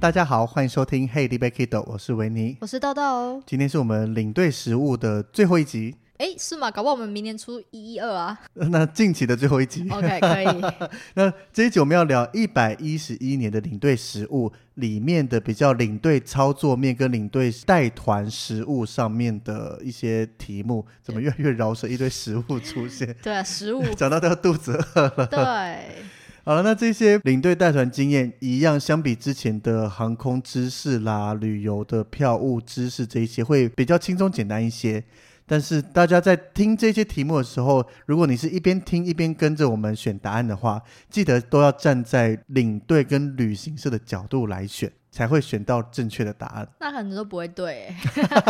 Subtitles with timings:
[0.00, 3.42] 大家好，欢迎收听《Hey, 你别 Kido》，我是维尼，我是豆豆。
[3.44, 5.94] 今天是我们领队食物的最后一集。
[6.16, 6.70] 哎，是吗？
[6.70, 8.40] 搞不好我们明年出一一二啊。
[8.54, 9.86] 那近期的最后一集。
[9.92, 10.64] OK，可以。
[11.12, 21.86] 那这一集我们要聊一百一十一年的领队食物里面的比较领队操作面跟领队带团食物上面的一些题目，怎么越来越饶舌？
[21.86, 23.14] 一堆食物出现。
[23.22, 23.84] 对啊，食物。
[23.94, 25.26] 讲到都要肚子饿了。
[25.26, 26.04] 对。
[26.42, 35.04] 好了，那这些领队带团经验一样，相比之前的航空知识啦、旅游的票务知识这一些，会比较轻松简单一些。
[35.46, 44.90] 但是大家在听这些题目的时候，如果你是一边听一边跟着我们选答案的话，记得都要站在领队跟旅行社的角度来选。
[45.10, 46.68] 才会选到正确的答案。
[46.78, 47.94] 那可能都不会对。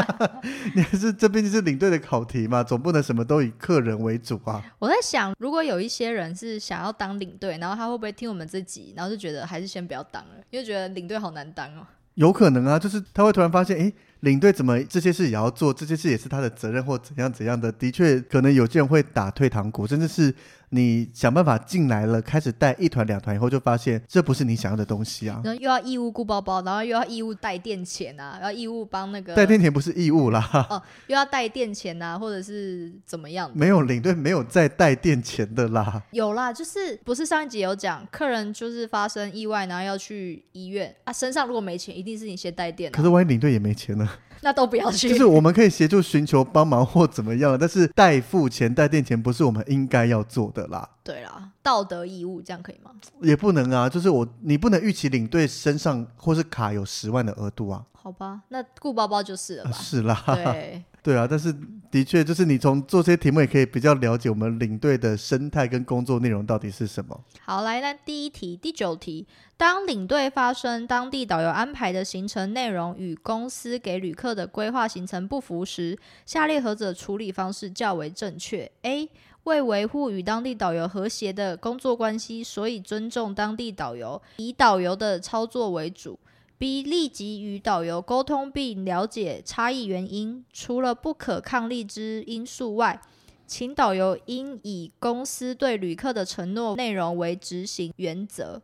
[0.77, 4.63] 你还是这边就是领队的考题嘛，总不能什么都以客人为主啊。
[4.79, 11.87] 我在想，如果有一些人是想要当领队，然后他会不会听我们这集，然后就觉得还是先不要当了，因为觉得领队好难当哦。
[12.15, 17.71] 有可能啊，就是他会突然发现，哎，领队怎么这些事也要做，这些事也是他的责任或怎样怎样的。
[17.73, 20.35] 的确，可能有些人会打退堂鼓，甚至是。
[20.73, 25.41] 你想办法进来了，开始带一团两团以后，就发现这不是你想要的东西啊！
[25.43, 33.51] 然后又要义务顾包包，然后又要义务带垫钱啊，要义务帮那个带垫钱不是义务啦哦，又要带垫钱啊，或者是怎么样？
[33.53, 42.95] 没有领队没有再带垫钱的啦，有啦，就是不是上一集有讲，客人就是发生意外，然后要去医院啊，身上如果没钱，一定是你先带垫啊。
[42.95, 44.09] 可是万一领队也没钱呢？
[44.43, 45.09] 那都不要去。
[45.11, 50.89] 就是我们可以协助寻求帮忙或怎么样，但是代付钱、代垫钱不是我们应该要做的啦。
[51.05, 52.91] 对啦，道德义务这样可以吗？
[53.21, 57.85] 也不能啊，就是我你不能预期领队身上或是卡有十万的额度啊。
[57.93, 59.73] 好吧，那顾包包就是了吧。
[59.73, 60.23] 是啦。
[60.27, 60.83] 对。
[61.03, 61.55] 对啊，但是
[61.91, 67.21] 的确就是你从做这些题目也可以比较了解我们领队的生态跟工作内容到底是什么。
[67.45, 79.11] 好，来，那第一题，第九题，当领队发生当地导游安排的行程内容与公司给旅客的规划行程不符时，下列何者处理方式较为正确？A.
[79.45, 86.19] 为维护与当地导游和谐的工作关系，所以尊重当地导游，以导游的操作为主。
[86.61, 93.01] B 立即与导游沟通并了解差异原因，除了不可抗力之因素外，
[93.47, 98.61] 请导游应以公司对旅客的承诺内容为执行原则。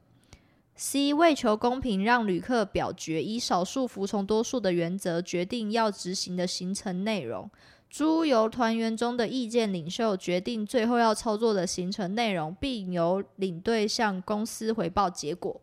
[0.74, 7.50] C 为求公平，让旅客表决，以少数服从多数的原则决定要执行的行程内容，
[7.88, 15.62] 诸由团员中的意见领袖决定最后要操作的行程内容，并由领队向公司回报结果。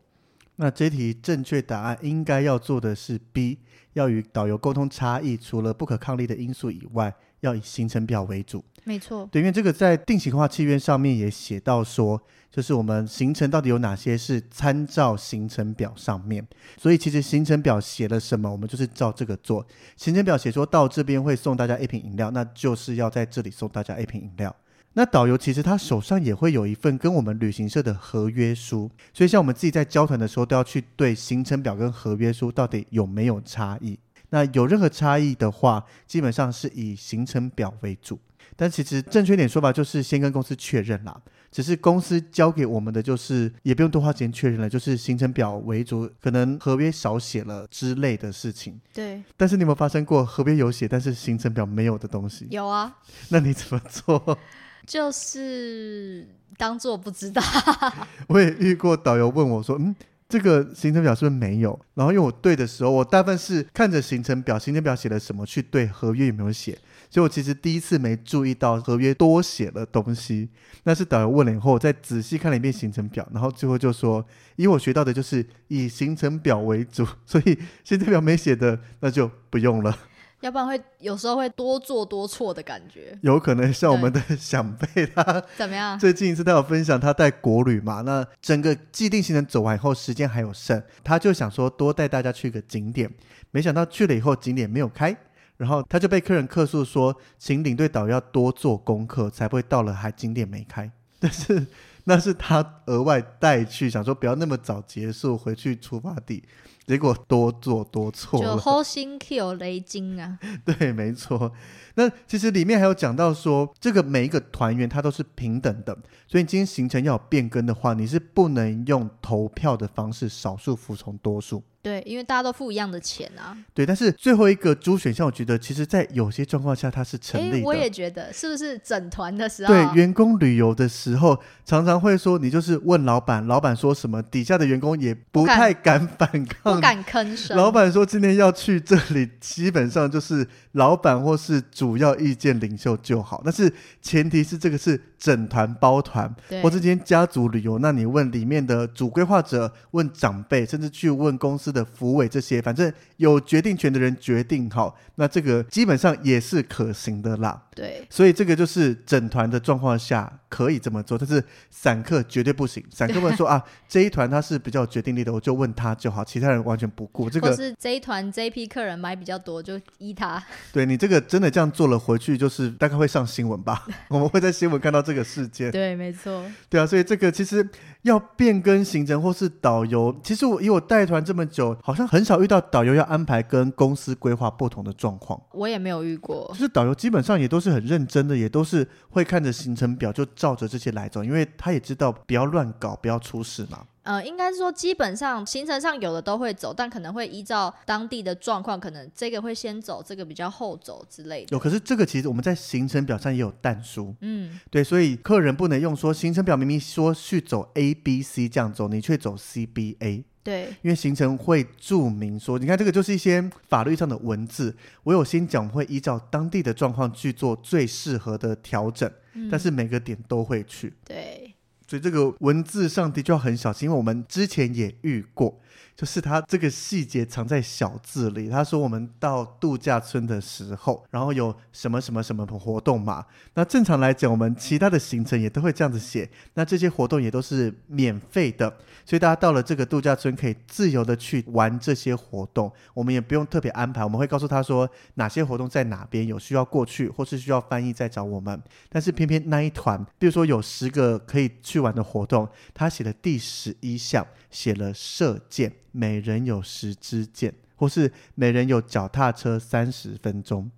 [0.58, 3.60] 那这题正确答案应该要做的是 B，
[3.94, 8.64] 要与导游沟通差异，除了不可抗力的因素以外，要以行程表为主。
[8.84, 12.22] 没错，对，因为这个在定型化契约上面也写到说，
[12.52, 16.46] 就是我们行程到底有哪些是参照行程表上面，
[16.78, 19.66] 所以其实行程表写了什么，我们就是照这个做。
[19.96, 24.54] 行程表写说到这边会送大家一瓶饮料，那就是要在这里送大家一瓶饮料。
[24.94, 33.98] 那导游其实他手上也会有一份跟我们旅行社的合约书，所以像我们自己在交团的时候，都要去对行程表跟合约书到底有没有差异。
[34.30, 38.20] 那有任何差异的话，基本上是以行程表为主。
[38.56, 41.20] 但其实正确点说法就是先跟公司确认啦，
[41.52, 48.80] 只是公司交给我们的就是也不用多花时间确认了，就是行程表为主，可能合约少写了之类的事情。
[48.94, 49.24] 对。
[49.36, 52.48] 但是你有没有发生过合约有写，但是行程表没有的东西？
[52.52, 52.96] 有啊。
[53.30, 54.38] 那你怎么做？
[54.86, 56.28] 就是
[56.58, 57.42] 当做不知道。
[58.28, 59.96] 我也遇过导游问我说：“嗯，
[60.28, 61.80] 这个行程表是不是没有？
[61.94, 66.78] 然后因为我对的时候，我大部分是看着行程表，行程表写了什么去对合约有没有写。
[67.10, 70.50] 所以我其实第一次没注意到合约多写了东西，
[70.84, 74.26] 那是导游问了以后，我再仔细看了一遍行程表，然后最后就说，
[74.56, 79.96] 以我学到的就是以行程表为主，所以行程表没写的那就不用了，
[80.44, 83.18] 要不然会有时候会多做多错的感觉。
[83.22, 85.98] 有可能像我们的想贝他 怎么样？
[85.98, 93.10] 最近一次他有分享他带国旅嘛，那整个既定行程走完以后，时间还有剩，他就想说多带大家去一个景点，
[93.52, 95.16] 没想到去了以后景点没有开。
[95.56, 100.92] 然后他就被客人客诉说，请领队导游要多做功课，才不会到了还景点没开。
[101.20, 101.66] 但是
[102.04, 106.44] 那是他额外带去，想说不要那么早结束，回去出发地，
[106.86, 108.56] 结果多做多错了。
[108.56, 110.38] 就好心 kill 雷金啊！
[110.66, 111.52] 对，没错。
[111.96, 115.96] 那其实里面还有讲到说，这个每一个团员他都是平等的，
[116.28, 121.64] 所以你今天行程要有变更的话，你是不能用投票的方式，少数服从多数。
[121.84, 123.56] 对，因为大家都付一样的钱啊。
[123.74, 127.66] 对，但是最后一个主选项，我觉得其实在有些状况下它是成立的。
[127.66, 129.74] 我也觉得，是不是整团的时候？
[129.74, 137.56] 对，员工旅游的时候，常常会说，你就是问老板，老板说什么，底下的员工也不太敢反抗，不敢吭声。
[137.56, 143.42] 老板说今天要去这里，基本上就是老板或是主要意见领袖就好。
[143.44, 146.30] 但是前提是这个是整团包团，
[146.62, 157.64] 或者今天家族旅游，那你问里面的主规划者，问长辈，甚至去问公司的福委这些，反正有决定权的人决定好，那这个基本上也是可行的啦。
[157.74, 161.42] 对，所以这个就是整团的状况下可以这么做，但是
[161.72, 162.84] 散客绝对不行。
[162.92, 167.30] 散客们说 啊，这一团他是比较有决定力的，我就问他就好，其他人完全不顾。
[167.30, 170.44] 这个是这一团这一批客人买比较多，就依他。
[170.74, 173.88] 对，你这个真的这样做了，回去就是大概会上新闻吧？
[174.10, 175.70] 我们会在新闻看到这个事件。
[175.70, 176.42] 对，没错。
[176.70, 177.68] 对啊，所以这个其实
[178.04, 185.38] 要变更行程或是导游，其实我以我带团这么久，好像很少遇到导游要安排跟公司规划不同的状况。
[185.52, 193.80] 我也没有遇过，就是导游基本上也都是很认真的，也都是会看着行程表就照着这些来走，因为他也知道不要乱搞，不要出事嘛。
[194.04, 201.48] 呃，应该是说基本上行程上有的都会走，但可能会依照当地的状况，可能这个会先走，这个比较后走之类的。
[201.52, 210.24] 有，可是这个其实我们在行程表上也有但书，嗯，对，所以客人不能用说行程表明明说去走 A B C 这样走，你却走 C B A。
[210.44, 214.76] 对，因为行程会注明说，你看这个就是一些法律上的文字。
[215.04, 220.94] 我有先讲会依照当地的状况去做最适合的调整，嗯，但是每个点都会去。
[221.06, 221.53] 对，
[221.88, 225.60] 所以这个文字上的确很小心，因为我们之前也遇过。
[225.96, 228.50] 就是他这个细节藏在小字里。
[228.50, 233.26] 他说我们到度假村的时候，然后有什么什么什么活动嘛？
[233.54, 236.30] 那正常来讲，我们其他的行程也都会这样子写。
[236.56, 238.68] 那这些活动也都是免费的，
[239.06, 242.72] 所以大家到了这个度假村可以自由的去玩这些活动。
[242.94, 248.62] 我们也不用特别安排，我们会告诉他说哪些活动在哪边，有需要过去或是需要翻译再找我们。
[248.90, 255.72] 但是偏偏那一团，比如说有十个可以去玩的活动，他写的第十一项写了射箭。
[255.94, 260.70] 每人有十支箭，或是每人有脚踏车三十分钟。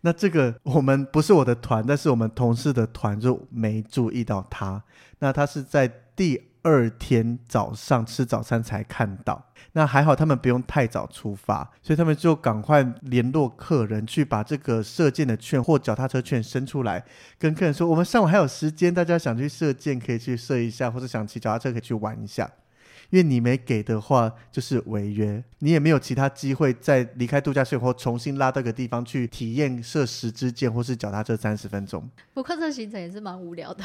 [0.00, 4.82] 那这个我们不是我的团，但是我们同事的团就没注意到他。
[5.20, 9.50] 那他是在第二天早上吃早餐才看到。
[9.74, 17.02] 那还好，他们不用太早出发，所以他们就赶快联络客人去把这个射箭的券或脚踏车券伸出来，
[17.38, 22.50] 跟客人说：我们上午还有时间，大家想去射箭可以去射一下，或者想骑脚踏车可以去玩一下。
[23.12, 32.08] 因为你没给的话，就是违约，你也没有其他机会再离开度假村后重新拉到个地方去体验射十支箭或是脚踏车三十分钟。
[32.32, 33.84] 不过这行程也是蛮无聊的。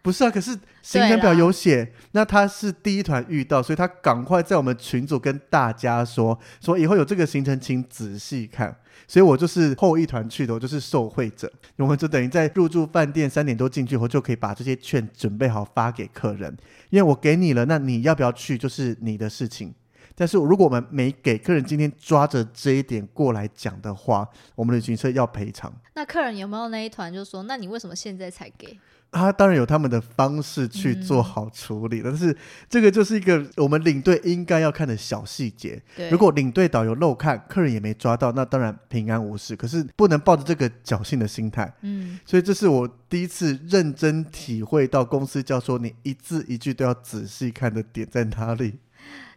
[0.00, 8.74] 不是啊，可是行程表有写，那他是第一团遇到，所以他赶快在我们群组跟大家说，说以后有这个行程，请仔细看。
[9.06, 11.50] 所以我就是后一团去的，我就是受惠者。
[11.76, 16.56] 我们就等于在入住饭店三点多进去后，就可以把这些券准备好发给客人，
[16.90, 19.74] 因为我给你了，那你要不要去就是你的事情。
[20.16, 25.72] 但是如果我们没给客人今天抓着这一点过来讲的话，我们旅行社要赔偿。
[25.94, 28.78] 那客人有没有那一团就说，那你为什么现在才给？
[29.14, 32.36] 他当然有他们的方式去做好处理，嗯、但是
[32.68, 35.80] 这个就是一个我们领队应该要看的小细节。
[36.10, 39.54] 如果领队导游漏看，客人也没抓到，那当然平安无事。
[39.54, 41.72] 可是不能抱着这个侥幸的心态。
[41.82, 48.74] 嗯，所以这是我第一次认真体会到公司教说你一字一句都要仔细看的点在哪里。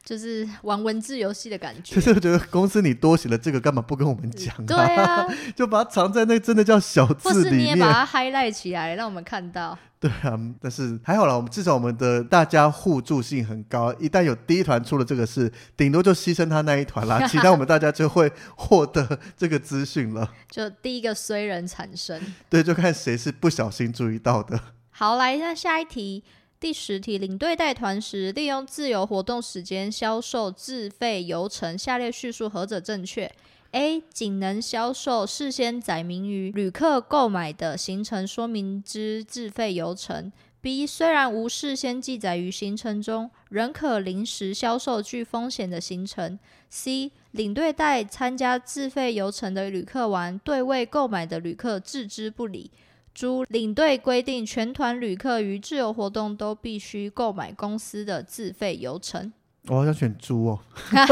[0.08, 1.96] 就是玩文字游戏的感觉。
[1.96, 4.64] 就是觉得公司你多写了这个，干嘛不跟我们讲、啊？
[4.66, 7.44] 对啊， 就把它藏在那真的叫小字里面。
[7.44, 9.78] 或是你也把它 highlight 起来，让我们看到。
[10.00, 13.94] 对啊，但是还好啦，我们至少我们的大家互助性很高。
[13.96, 20.32] 一旦有第一团出了这个事，顶多就牺牲他那一团啦， 其他我们大家就会获得这个资讯了。
[20.50, 22.22] 就第一个衰人产生。
[22.48, 24.58] 对，就看谁是不小心注意到的。
[24.92, 26.24] 好，来，那下一题，
[26.60, 33.32] 第十题，领队带团时利用自由活动时间销售自费游程，下列叙述何者正确
[33.74, 40.32] ？A 仅能销售事先载明于旅客购买的行程说明之自费游程。
[40.60, 46.40] B 虽然无事先记载于行程中，仍可临时销售具风险的行程。
[46.72, 52.72] C 领队带参加自费游程的旅客玩，对未购买的旅客置之不理。
[53.18, 59.34] 诸领队规定全团旅客于自由活动都必须购买公司的自费游程。
[59.64, 60.60] 我好想选猪哦，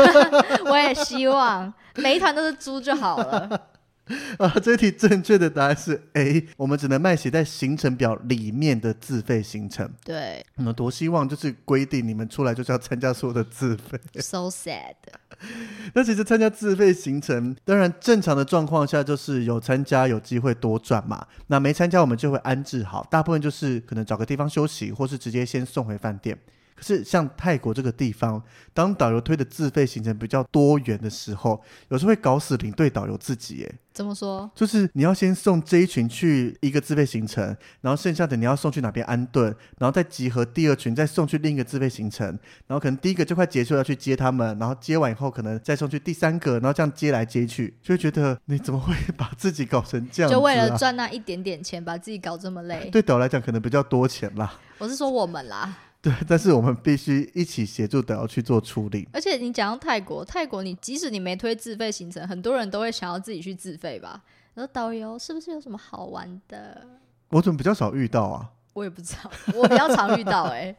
[0.69, 3.69] 我也希望每一团都是猪就好了。
[4.38, 9.91] 啊，这题正确的答案是 A，我们只能卖写在行程表里面的自费行程。
[10.03, 14.00] 对，我们多希望就是规定你们出来就是要参加所有的自费。
[14.19, 14.93] So sad。
[15.94, 21.25] 那其实参加自费行程，当然正常的状况下就是有参加有机会多赚嘛。
[21.48, 26.38] 那没参加我们就会安置好，大部分就是可能找个地方休息，或是直接先送回饭店。
[26.75, 28.41] 可是像泰国这个地方，
[28.74, 33.55] 当导游推的自费行程比较多元的时候，有时候会搞死领队导游自己。
[33.55, 34.51] 耶，怎么说？
[34.53, 42.27] 就是你要先送这一群去一个自费行程，然后剩下的你要送去哪边安顿，然后再集合第二群再送去另一个自费行程，
[42.67, 50.29] 然后可能第一个就快结束要去接他们，然后接完以后可能再送去第三个，然后这样接来接去，就会觉得你怎么会把自己搞成这样？
[50.29, 52.89] 就为了赚那一点点钱，把自己搞这么累？
[52.91, 54.60] 对导游来讲可能比较多钱啦。
[54.77, 55.74] 我是说我们啦。
[56.05, 59.07] 对， 但是我们必须一起协助导游去做处理。
[59.12, 64.21] 而且你讲到泰国，泰国你即使你没推自费行程，很多人都会想要自己去自费吧？
[64.53, 66.85] 然后导游是不是有什么好玩的？
[67.29, 68.51] 我怎么比较少遇到啊？
[68.74, 70.75] 我也不知道，我比较常遇到哎、 欸，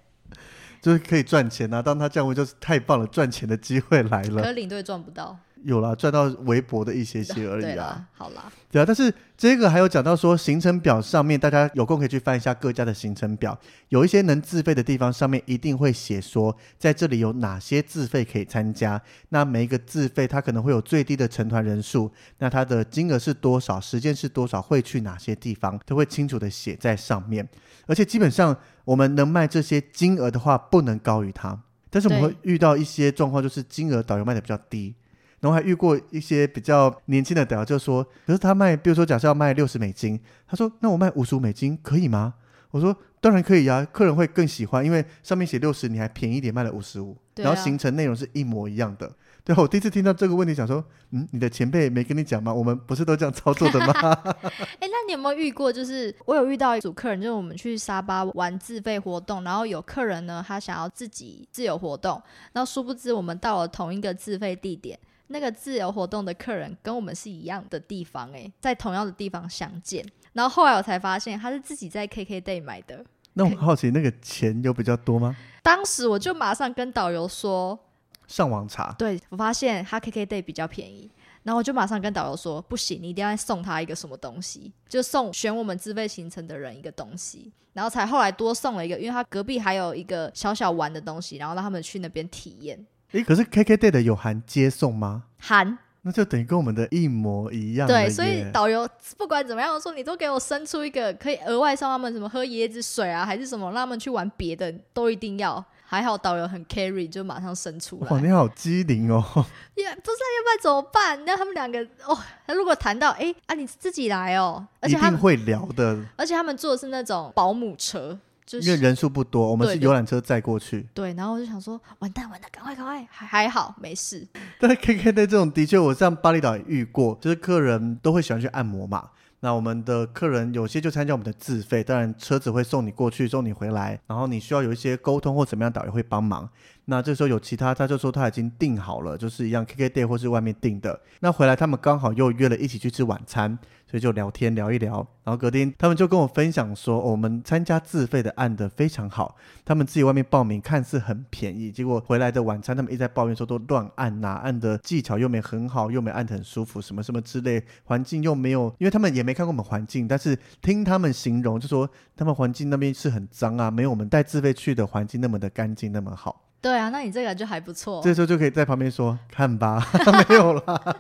[0.81, 1.83] 就是可以赚钱啊！
[1.83, 4.43] 当他降温就是太棒了，赚钱的机会来了。
[4.43, 5.37] 可是领队赚不到。
[5.67, 8.07] 有啦，赚到微薄的一些 些而已啊。
[8.13, 13.59] 好啦，对啊，但是这个还有讲到说，行程表上面大家有空可以去翻一下各家的行程表，
[13.89, 19.01] 有一些能自费的地方，上面一定会写说，在这里有哪些自费可以参加。
[19.31, 22.09] 那每一个自费，它可能会有最低的成团人数，
[22.39, 27.47] 那它的金额是多少，时间是多少，会去哪些地方，都会清楚的写在上面。
[27.87, 31.61] 而且基本上，我们能卖这些金额的话，不能高于它。
[31.91, 34.95] 但是我们会遇到一些状况，就是金额导游卖的比较低。
[35.41, 42.35] 然后还遇过一些比较年轻的导游，就说：“可是他卖，比如说假设要卖六十美金，他说那我卖五十五美金可以吗？”
[42.73, 49.11] 我说：“当然可以啊，客人会更喜欢，因为上面写六十，你还便宜一点卖了五十五，然后行程内容是一模一样的。”
[49.45, 52.53] 对啊，我第一次听到这个问题，想说：“嗯，你的前辈没跟你讲吗？
[52.53, 53.93] 我们不是都这样操作的吗？”
[54.81, 55.73] 哎，那你有没有遇过？
[55.73, 62.21] 就是我有遇到一组客人，就是我们去沙巴玩自费活动，然后有客人呢，他想要自己自由活动，
[62.53, 64.99] 然后殊不知我们到了同一个自费地点。
[65.29, 73.05] 那个自由活动的客人跟我们是一样的地方诶，在同样的地方相见，然后后来我才发现他是自己在 KKday 买的。
[73.35, 75.37] 那我好奇，那个钱有比较多吗？
[75.63, 77.79] 当时我就马上跟导游说，
[78.27, 78.95] 上网查。
[78.97, 81.11] 对，我发现他 KKday 比较便宜，
[81.43, 92.87] 然后我就马上跟导游说，不行，你一定要送他一个什么东西，就送选我们自费行程的人一个东西，然后才后来多送了一个，因为他隔壁还有一个小小玩的东西，然后让他们去那边体验。
[93.13, 95.25] 诶，可是 KKday 的有含接送吗？
[95.39, 97.87] 含，那就等于跟我们的一模一样。
[97.87, 105.65] 对，所以导游不管怎么样说，你都给我生出一个可以额外送他们什么喝椰子水啊，还是什么让他们去玩别的，都一定要。
[105.89, 108.11] 还好导游很 carry，就马上生出来。
[108.11, 109.23] 哇，你好机灵哦！
[109.77, 111.25] 也、yeah, 不知道要不要怎么办？
[111.25, 115.97] 那他们两个哦，他如果谈到哎啊，你自己来哦，而且他们会聊的。
[116.17, 118.19] 而且他们坐的是那种保姆车。
[118.47, 120.87] 就是、因为人数不多，我们是游览车载过去。
[120.95, 124.27] 对，然后我就想说，完蛋完蛋，赶快赶快，还还好没事。
[124.61, 129.11] 但是 KKday 这种的确，我像巴厘岛也遇过，就是客人都会喜欢去按摩嘛。
[129.41, 136.49] 那我们的客人有些就参加我们的自费，当然车子会送你过去，送你回来，然后你需要有一些沟通或怎么样，导游会帮忙。
[136.87, 141.01] 那这时候有其他，他就说他已经订好了，就是一样 KKday 或是外面订的。
[141.21, 143.59] 那回来他们刚好又约了一起去吃晚餐。
[143.89, 166.46] 所以就聊天聊一聊，然后隔天他们就跟我分享说，我们参加自费的按得非常好，他们自己外面报名看似很便宜，结果回来的晚餐他们一直在抱怨说都乱按呐，按的技巧又没很好，又没按得很舒服，什么什么之类，环境又没有，因为他们也没看过我们环境，但是听他们形容就说他们环境那边是很脏啊，没有我们带自费去的环境那么的干净那么好。
[166.61, 168.01] 对啊，那你这个就还不错。
[168.03, 169.81] 这时候就可以在旁边说：“看吧，
[170.29, 170.97] 没有啦。”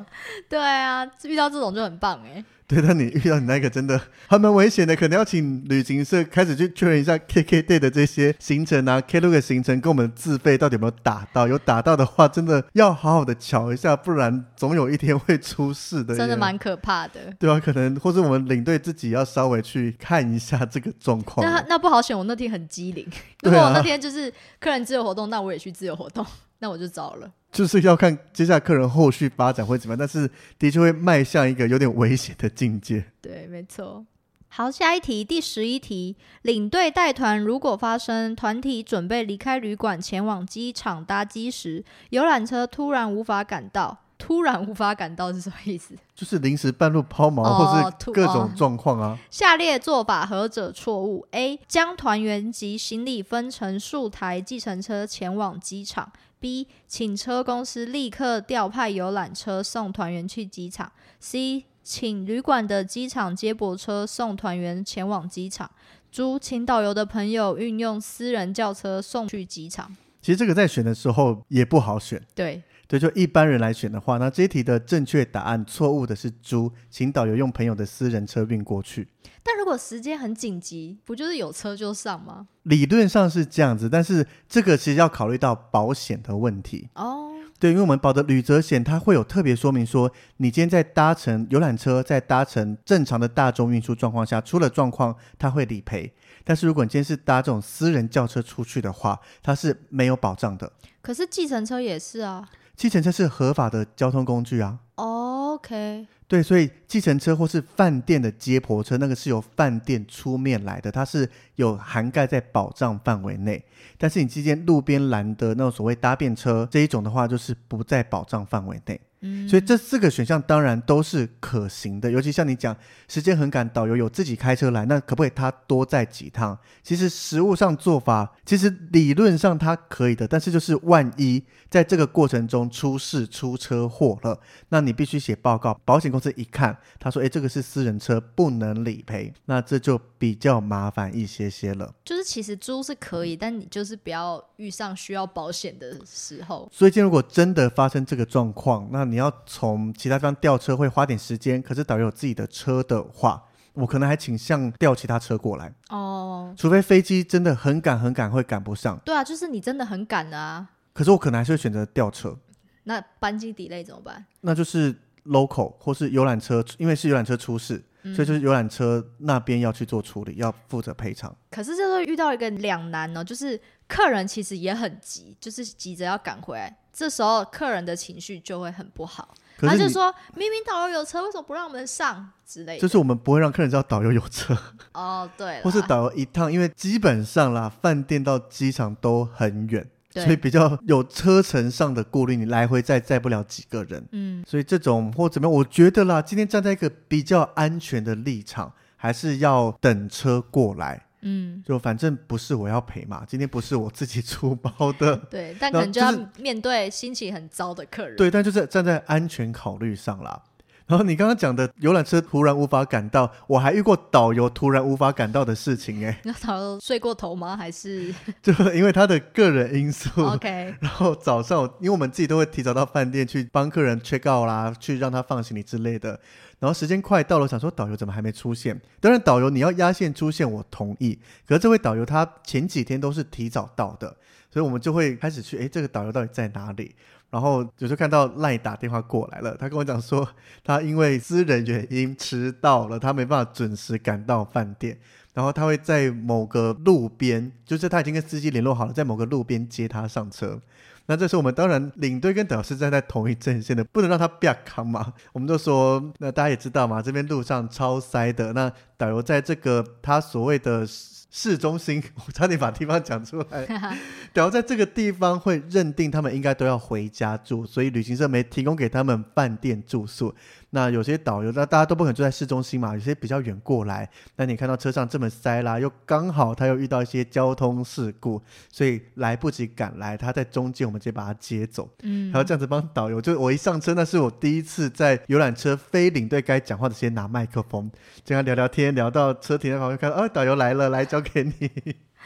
[0.48, 2.44] 对啊，遇到这种就很棒哎。
[2.68, 11.46] 对，但你遇到你那个真的 还蛮危险的，可能要请旅行社开始去确认一下 KKday 的这些行程啊，Klook 的行程跟我们自费到底有没有打到？
[11.46, 16.16] 有打到的话，真的要好好的瞧一下，不然总有一天会出事的。
[16.16, 17.32] 真的蛮可怕的。
[17.38, 21.46] 对啊，可能或是我们领队自己要稍微去看一下这个状况。
[21.46, 23.06] 那那不好选，我那天很机灵。
[23.42, 26.26] 如果我那天就是客人自由活动，那我也去自由活动，
[26.58, 27.30] 那我就糟了。
[27.52, 33.04] 就是要看接下来客人后续发展会怎么样，但是的确会迈向一个有点危险的境界。
[33.22, 34.04] 对，没错。
[34.48, 45.94] 好，下一题，第十一题，领队带团如果发生团体准备离开旅馆前往机场搭机时，游览车突然无法赶到，突然无法赶到是什么意思？
[46.14, 49.18] 就是临时半路抛锚，哦、或是各种状况啊。
[49.30, 51.58] 下列做法何者错误？A.
[51.66, 56.10] 将团员及行李分成数台计程车前往机场。
[56.38, 60.92] B，请车公司立刻调派游览车送团员去机场。
[61.18, 65.70] C，请旅馆的机场接驳车送团员前往机场。
[66.10, 69.96] 猪请导游的朋友运用私人轿车送去机场。
[70.22, 72.22] 其实这个在选的时候也不好选。
[72.34, 72.62] 对。
[72.88, 79.08] 对，就一般人来选的话，那这一题的正确答案错误的是猪，请导游用朋友的私人车运过去。
[79.42, 82.46] 但如果时间很紧急，不就是有车就上吗？
[82.62, 87.32] 理论上是这样子，但是这个其实要考虑到保险的问题哦。
[87.58, 96.12] 对，因为我们保的旅责险，它会有特别说明说，你今天在搭乘游览车，在搭乘正常的大众运输状况下，出了状况，它会理赔。
[96.44, 100.70] 但是如果你今天是搭这种私人轿车出去的话，它是没有保障的。
[101.00, 102.46] 可是计程车也是啊。
[102.76, 104.78] 计程车是合法的交通工具啊。
[104.96, 106.06] OK。
[106.28, 113.64] 对，所以计程车或是饭店的接驳车，那个是由饭店出面来的，它是有涵盖在保障范围内。
[113.96, 119.00] 但是你今天路边拦的那种所谓搭便车这一种的话，就是不在保障范围内。
[119.48, 122.76] 所以这四个选项当然都是可行的，尤其像你讲
[123.08, 126.58] 时间很赶，导游有自己开车来，那可不可以他多载几趟？
[126.82, 134.40] 其实实物上做法，其实理论上他可以的，但是就是万一在这个过程中出事出车祸了，
[134.70, 139.32] 那你必须写报告，保险公司一看，他说：“诶，这个是私人车，不能理赔。
[139.46, 141.94] ”那这就比较麻烦一些些了。
[142.04, 146.68] 就是其实租是可以，但你就是不要遇上需要保险的时候。
[146.72, 153.42] 所以，今天如果真的发生这个状况，那你要从其他地方调车会花点时间，可是导游有自己的车的话，
[153.74, 156.54] 我可能还倾向调其他车过来哦。
[156.56, 158.98] 除非飞机真的很赶很赶会赶不上。
[159.04, 160.68] 对啊，就是你真的很赶啊。
[160.92, 162.36] 可是我可能还是会选择调车。
[162.84, 164.24] 那班机 delay 怎么办？
[164.42, 171.34] 那就是 local 或是游览车，因为是游览车出事，嗯、所以就是游览车那边要去做处理，要负责赔偿。
[171.50, 176.76] 可是这时候遇到一个两难呢、哦，就是客人其实也很急，就是急着要赶回来。
[176.92, 182.80] 这时候客人的情绪就会很不好，他就说明明导游有车，为什么不让我们上之类的。
[182.80, 184.56] 就是我们不会让客人知道导游有车。
[184.94, 185.60] 哦，对。
[185.60, 194.02] 或是导游一趟，因为基本上啦，饭店到机场都很远，所以比较有车程上的顾虑，你来回再载不了几个人。
[194.12, 201.05] 嗯，所以这种或怎么样，我觉得啦，今天站在一个比较安全的立场，还是要等车过来。
[201.22, 205.16] 嗯，就反正不是我要赔嘛，今天不是我自己出包的。
[205.30, 208.16] 对，但可能就要面对心情很糟的客人。
[208.16, 210.42] 对，但就是站在安全考虑上啦。
[210.86, 216.20] 然后你刚刚讲的游览车突然无法赶到，我还遇过导游突然无法赶到的事情哎、欸。
[216.22, 217.56] 那导游睡过头吗？
[217.56, 220.74] 还是就因为他的个人因素？OK。
[220.80, 226.20] 然后早上，因为我们自己都会提早到饭店去帮客人 check out 啦，去让他放行李之类的。
[226.58, 228.80] 然后时间快到了，我想说导游怎么还没出现？
[229.00, 231.18] 当然导游你要压线出现，我同意。
[231.46, 234.16] 可是这位导游他前几天都是提早到的，
[234.50, 236.94] 所以我们就会开始去，哎，这个导游到底在哪里？
[237.28, 240.26] 然后有时候看到赖打电话过来了，他跟我讲说，
[240.64, 244.96] 他因为私人原因迟到了，他没办法准时赶到饭店，
[245.34, 250.58] 然后他会在某个路边，就是他已经跟司机联络好了，在某个路边接他上车。
[251.06, 255.12] 那这时候我们当然领队跟导游是站在同一阵线的，不能让他不要扛嘛。
[255.32, 260.86] 我们就说，那大家也知道嘛，这边路上超塞的，那导游在这个他所谓的。
[261.30, 263.66] 市中心， 我差点把地方讲出来。
[264.32, 270.34] 然后在这个地方会认定他们应该都要回家住，所以旅行社没提供给他们饭店住宿。
[270.70, 274.08] 那有些导游，那大家都不可能住在市中心嘛，有些比较远过来。
[274.36, 281.88] 那你看到车上这么塞啦，又刚好他又遇到一些交通事故，所以来不及赶来，他在中间，我们直接把他接走。
[282.02, 287.90] 嗯，然后这样子帮导游，就我一上车，那是我第一次在游览车非领队该讲话的时间拿麦克风，
[288.26, 291.70] 跟他聊聊天，聊到车停在旁边，看到，哦，导游来了，来交给你。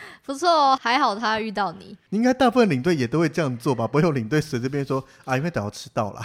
[0.25, 1.97] 不错哦，还好他遇到你。
[2.11, 3.87] 应该大部分领队也都会这样做吧？
[3.87, 6.21] 不会有领队随这边说啊，因为导游迟到了。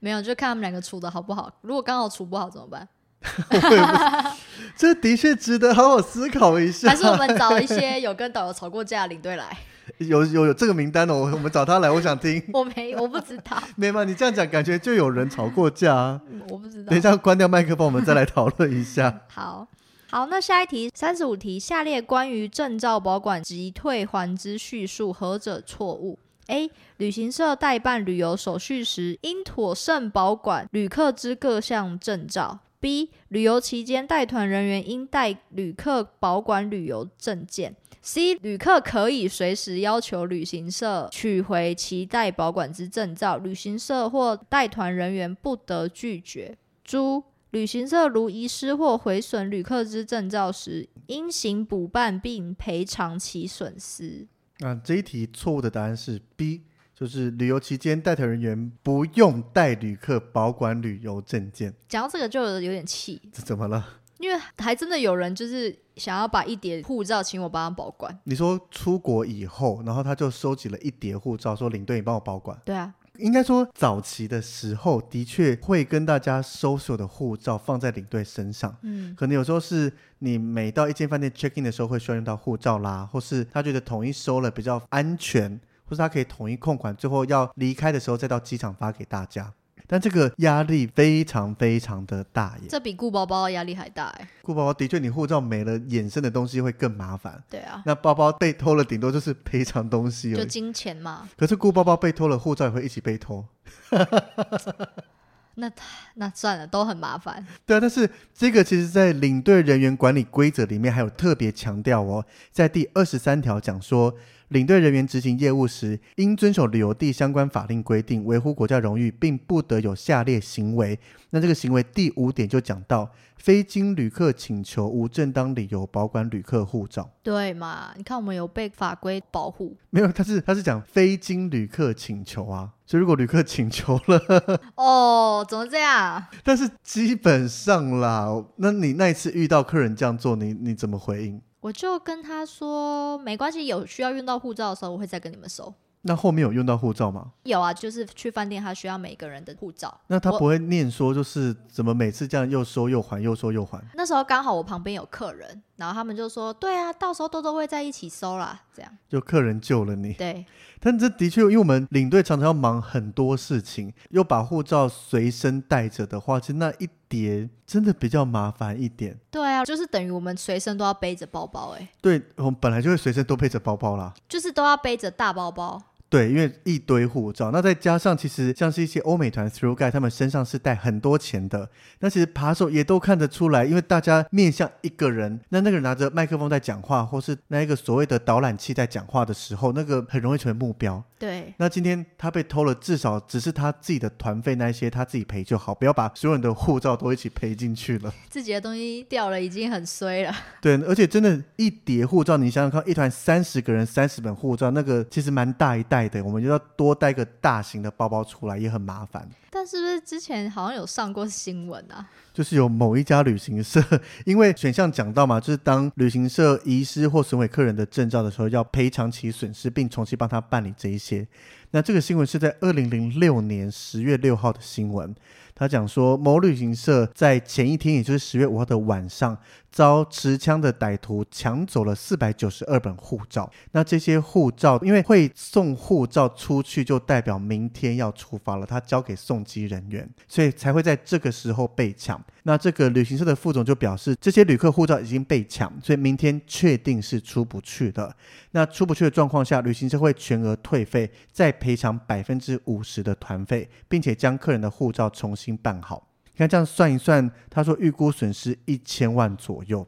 [0.00, 1.50] 没有，就看他们两个处的好不好。
[1.62, 2.88] 如果刚好处不好怎么办？
[4.76, 6.88] 这的确值得好好思考一下。
[6.88, 9.56] 还是我们找一些有跟导游吵过架的领队来？
[9.98, 12.42] 有有有这个名单哦，我们找他来，我想听。
[12.54, 13.62] 我没，我不知道。
[13.76, 14.04] 没吗？
[14.04, 16.20] 你这样讲，感觉就有人吵过架啊。
[16.48, 16.90] 我不知道。
[16.90, 19.20] 等一下关掉麦克风，我们再来讨论一下。
[19.28, 19.66] 好。
[20.12, 26.18] 好，那下一题，三十五题，下列关于证照保管及退还之叙述，何者错误
[26.48, 26.68] ？A.
[26.96, 32.58] 旅行社代办旅游手续时，应妥善保管旅客之各项证照。
[32.80, 33.10] B.
[33.28, 37.76] 旅游期间，带团人员应代旅客保管旅游证件。
[38.02, 38.34] C.
[38.34, 46.58] 旅客可以随时要求旅行社取回其待保管之证照，旅行社或带团人员不得拒绝。
[46.82, 47.22] 猪。
[47.50, 54.28] 旅行社如遗失或毁损旅客之证照时，应行补办并赔偿其损失。
[54.60, 56.62] 那这一题错误的答案是 B，
[56.94, 61.74] 就是旅游期间带团人员不用带旅客保管旅游证件。
[61.88, 63.96] 讲到这个就有点气，这怎么了？
[64.20, 68.16] 因为还真的有人就是想要把一叠护照请我帮他保管。
[68.24, 72.56] 你说出国以后，然后他就收集了一叠护照，说领队你帮我保管。
[72.64, 72.94] 对啊。
[73.18, 78.74] 应该说，早期的时候的确会跟大家收所有的护照放在领队身上。
[78.82, 89.52] 嗯，可能有时候是你每到一间饭店 check in 的时候会需要用到护照啦，或是他觉得统一收了比较安全，或是他可以统一控管，最后要离开的时候再到机场发给大家。
[89.92, 94.28] 但这个压力非常非常的大耶，这比顾包包的压力还大哎。
[94.40, 97.42] 顾包包的确，你护照没了，衍生的东西会更麻烦。
[97.50, 101.28] 对啊，那包包被偷了，顶多就是赔偿东西，就金钱嘛。
[101.36, 103.44] 可是顾包包被偷了，护照也会一起被偷。
[105.56, 105.68] 那
[106.14, 107.44] 那算了，都很麻烦。
[107.66, 114.14] 对啊，但是这个其实，在领队人员管理规则里面还有特别强调哦，在第二十三条讲说。
[114.50, 120.98] 领队人员执行业务时，应遵守旅游地相关法令规定，维护国家荣誉，并不得有下列行为。
[121.30, 127.08] 那这个行为第五点就讲到，非经旅客请求，无正当理由保管旅客护照。
[127.22, 127.92] 对嘛？
[127.96, 129.76] 你看我们有被法规保护。
[129.90, 132.70] 没有， 他是他是讲非经旅客请求啊。
[132.84, 134.20] 所以如果旅客请求了，
[134.74, 136.20] 哦，怎么这样？
[136.42, 141.40] 但是基本上啦，那你那一次遇到客人这样做，你你怎么回应？
[141.60, 145.72] 我就跟他说，没关系，有需要用到护照的时候，我会再跟你们收。
[146.02, 147.32] 那后面有用到护照吗？
[147.42, 150.00] 有啊，就是去饭店，他需要每个人的护照。
[150.06, 153.78] 那他不会念说，就是怎么每次这样又收又还，又收又还？
[153.94, 160.12] 那时候刚好我旁边有客人，然后他们就说：“对啊，到时候都都会在一起收啦。”这样就客人救了你。
[160.12, 160.44] 对，
[160.78, 169.18] 但这的确，因为我们领队常常要忙很多事情，又把护照随身带着的话，其实那一叠真的比较麻烦一点。
[169.30, 175.82] 对啊，就是等于我们随身都要背着包包，哎，对，我们本来就会随身都背着包包啦，就是都要背着大包包。
[176.10, 181.70] 对，因为一堆护照，那再加上其实像是一些欧美团 through guy，他们身上是带很多钱的。
[182.00, 191.00] 那其实扒手也都看得出来，因为大家面向一个人，那那个人拿着麦克风在讲话，或是那一个所谓的导览器在讲话的时候，那个很容易成为目标。
[191.20, 191.54] 对。
[191.58, 198.12] 那今天他被偷了，至少只是他自己的团费那一些他自己赔就好，不要把所有人的护照都一起赔进去了。
[198.30, 200.34] 自己的东西掉了已经很衰了。
[200.62, 206.58] 对，而且真的，一叠护照，你想想看，一团三十个人，三十本护照，那个其实蛮大一袋的，我们就要。
[206.76, 212.08] 多带个大型的包包出来也很麻烦，但是不是之前好像有上过新闻啊？
[212.32, 213.82] 就是有某一家旅行社，
[214.24, 221.09] 因为选项讲到嘛，就是当旅行社遗失或损毁客人的证照的时候，要赔偿其损失，并重新帮他办理这一些。
[221.10, 221.26] 谢。
[221.72, 225.14] 那这个新闻是在二零零六年十月六号的新闻。
[225.54, 229.36] 他讲说，某旅行社在前一天，也就是十月五号的晚上，
[229.70, 233.50] 遭持枪的歹徒抢走了四百九十二本护照。
[233.72, 242.18] 那这些护照，因为会送护照出去，就代表明天要出发了，他交给送机人员，所以才会在这个时候被抢。
[242.44, 248.16] 那这个旅行社的副总就表示，这些旅客护照已经被抢，所以明天确定是出不去的。
[248.52, 256.08] 那出不去的状况下，旅行社会全额退费，再赔偿百分之五十的团费，并且将客人的护照重新办好。
[256.32, 259.86] 你看这样算一算，他说预估损失一千万左右。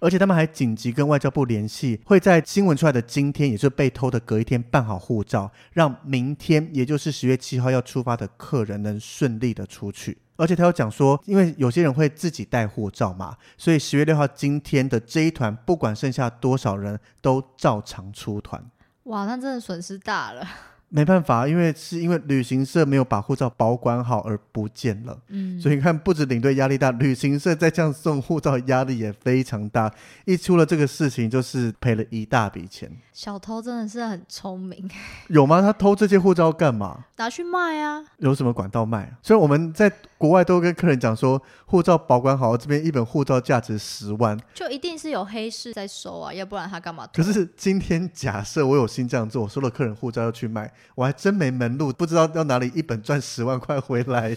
[0.00, 10.18] 而且他们还紧急跟外交部联系，会在新闻出来的今天，也就是被偷的隔一天办好护照，让明天，也就是十月七号要出发的客人能顺利的出去。
[10.36, 18.62] 而且他又讲说，因为有些人会自己带护照嘛，所以十月六号今天的这一团，不管剩下多少人都照常出团。
[19.04, 20.46] 哇，那真的损失大了。
[20.90, 25.18] 没办法，因为是因为旅行社没有把护照保管好而不见了。
[25.26, 29.92] 嗯，所以你看，不止领队压力大，旅行社再这样送护照压力也非常大。
[30.24, 32.88] 一出了这个事情，就是赔了一大笔钱。
[33.12, 34.88] 小偷真的是很聪明。
[35.28, 35.60] 有吗？
[35.60, 37.04] 他偷这些护照干嘛？
[37.16, 38.04] 拿去卖啊？
[38.18, 39.18] 有什么管道卖啊？
[39.20, 47.06] 所以我们在国外都跟客人讲说，护照保管好，这边一本护照价值十万，就一定是有黑市在收啊，要不然他干嘛？
[47.12, 54.36] 可是今天假设我有心这样做，我收了客人护照要去卖，我还真没门路，不知道要哪里一本赚十万块回来。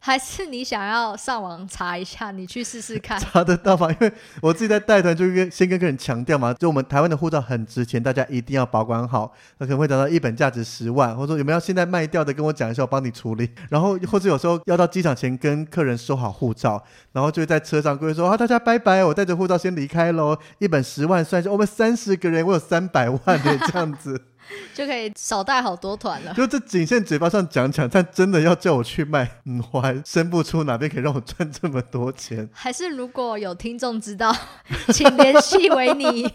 [0.00, 3.90] 还是你想要上网查一下，你去试试看， 查得到吗？
[3.90, 9.34] 因为我自己在带团，就跟先跟客人强调嘛，就我们台湾的护照很值钱，大家一定要保管好。
[9.58, 13.50] 那可能会找到一本价值十万，或者说有没有现在卖掉的，跟我讲一下，我帮你处理。
[13.68, 16.82] 然后或者有时候要到机场前跟客人收好护照，
[17.12, 20.38] 然后就会在车上跟人说啊，大家拜拜，我带着护照先离开喽。
[20.58, 24.22] 一本十万算一下，我们三十个人，我有三百万的这样子。
[24.74, 26.32] 就可以少带好多团了。
[26.34, 32.48] 就这仅限嘴巴上讲讲，但真的要叫我去卖，嗯，我还生不出哪边可以让我赚这么多钱。
[32.52, 34.34] 还是如果有听众知道，
[34.92, 36.32] 请联系维尼。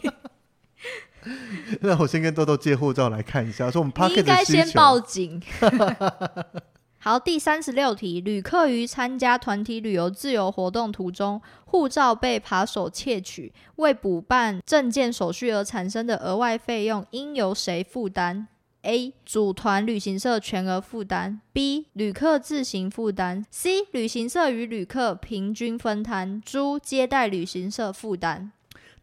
[1.79, 5.41] 那我先跟豆豆借护照来看一下，说我们你应该先报警。
[7.05, 18.47] 好，第三十六题，旅客于参加团体旅游自由活动途中，护照被扒手窃取，为补办证件手续而产生的额外费用，应由谁负担
[18.83, 19.13] ？A.
[19.25, 21.87] 组团旅行社全额负担；B.
[21.91, 23.85] 旅客自行负担；C.
[23.91, 26.79] 旅行社与旅客平均分摊；D.
[26.81, 28.53] 接待旅行社负担。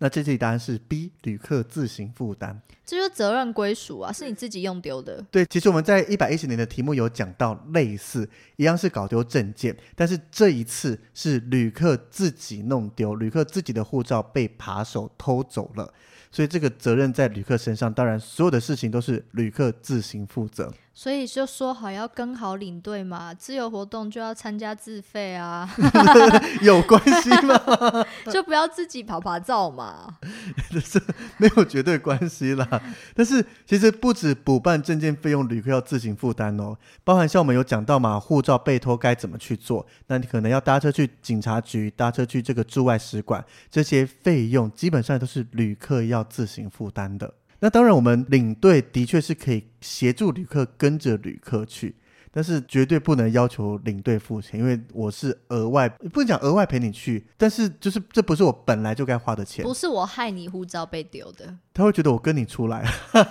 [0.03, 5.23] 那这题答案是 B，旅客自行负担，这就是责任归属啊，是你自己用丢的。
[5.31, 15.93] 对，其实我们在一百一十年的题目有讲到类似，一样是搞丢证件，但是这一次是旅客自己弄丢，旅客自己的护照被扒手偷走了，
[16.31, 20.73] 所以这个责任在旅客身上，当然所有的事情都是旅客自行负责。
[20.93, 25.69] 所以就说好要跟好领队嘛，自由活动就要参加自费啊，
[26.61, 27.57] 有关系吗？
[28.31, 30.19] 就不要自己跑跑照嘛，
[30.91, 31.01] 这
[31.39, 32.69] 没有绝对关系啦。
[33.15, 39.87] 但是其实不止补办证件费用，旅客要自行负担哦，包含像我们有讲到嘛，护照被偷该怎么去做？
[40.09, 47.33] 那你可能要搭车去警察局，搭车去这个驻外使馆，这些费用基本上都是旅客要自行负担的。
[47.61, 51.95] 那当然，我们领队的确是可以协助旅客跟着旅客去，
[52.31, 62.83] 但是绝对不能要求领队付钱，因为我是额外不能讲额外陪你去，但是就是这不是我本来就该花的钱，不是我害你护照被丢的，他会觉得我跟你出来，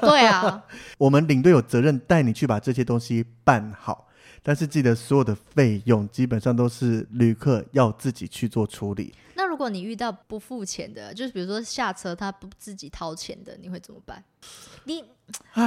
[0.02, 0.64] 对啊，
[1.00, 4.06] 我们领队有责任带你去把这些东西办好。
[4.42, 9.14] 但是记得所有的费用基本上都是旅客要自己去做处理。
[9.60, 14.24] 那如果你遇到不付钱的，就是比如说下车他不自己掏钱的，你会怎么办？
[14.86, 15.04] 你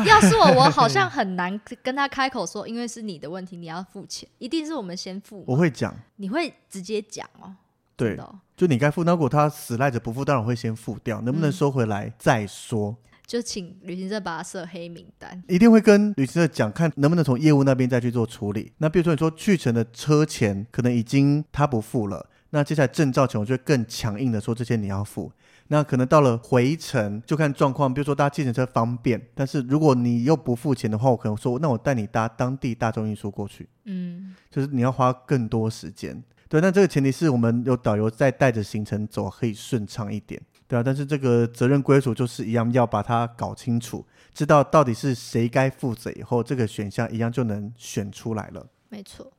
[0.07, 5.45] 要是我，我好像很难跟他开口说，因为是你的问题，你要付钱，一定是我们先付。
[5.47, 7.55] 我会讲，你会直接讲哦。
[7.95, 8.19] 对，
[8.57, 9.05] 就你该付。
[9.05, 12.97] 那如果他死赖着不付，当然会先付掉，能不能收回来再说。
[12.99, 18.71] 嗯就请旅行社把它设黑名单，一定会跟旅行社讲，看能不能从业务那边再去做处理。
[18.77, 25.33] 那比如说你说去程的车钱可能已经他不付了，那接下来证照前我就会更强硬的说这些你要付。
[25.69, 36.23] 那可能到了回程就看状况，比如说搭计程车方便，但是如果你又不付钱的话，我可能说那我带你搭当地大众运输过去，嗯，就是你要花更多时间。
[36.49, 40.39] 对，那这个前提是我们有导游再带着行程走，可以顺畅一点。
[40.69, 48.67] 对啊，但是这个责任归属就是一样，要把它搞清楚，知道到底是谁该负责，以后这个选项一样就能选出来了。
[48.91, 49.33] 没错。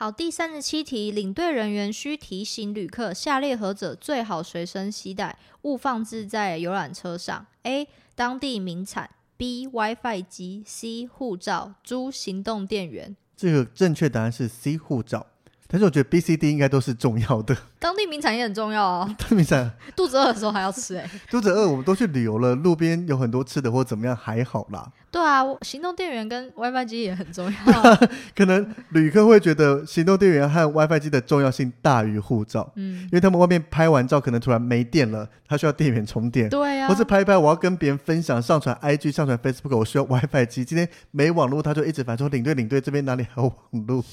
[0.00, 7.88] 好，第三十七题，领队人员需提醒旅客，下列何者最好随身携带，勿放置在游览车上：A.
[8.14, 9.68] 当地名产；B.
[9.68, 11.08] WiFi 机；C.
[11.08, 12.12] 护照；D.
[12.12, 13.16] 行动电源。
[13.36, 14.78] 这个正确答案是 C.
[14.78, 15.26] 护照。
[15.66, 17.56] 但是我觉得 B、C、D 应该都是重要的。
[17.78, 19.06] 当地名产也很重要啊。
[19.18, 21.10] 当地名产，肚子饿的时候还要吃哎、欸。
[21.30, 24.90] 肚子饿，我们都去旅游了，路边有很多吃的或怎么样，还好啦。
[25.10, 27.96] 对啊，行动电源跟 WiFi 机也很重要。
[28.36, 44.04] 可能旅客会觉得行动电源和 WiFi 机的重要性大于护照，嗯，因为他们外面拍完照可能突然没电了，他需要电源充电，对啊，或是拍一拍，我要跟别人分享、上传 IG、上传 Facebook，我需要 WiFi 机，今天没网络，他就一直反说领队领队这边哪里还有网络，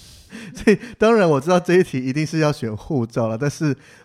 [0.53, 3.54] 所以当然我知道这一题一定是要选护照了，但是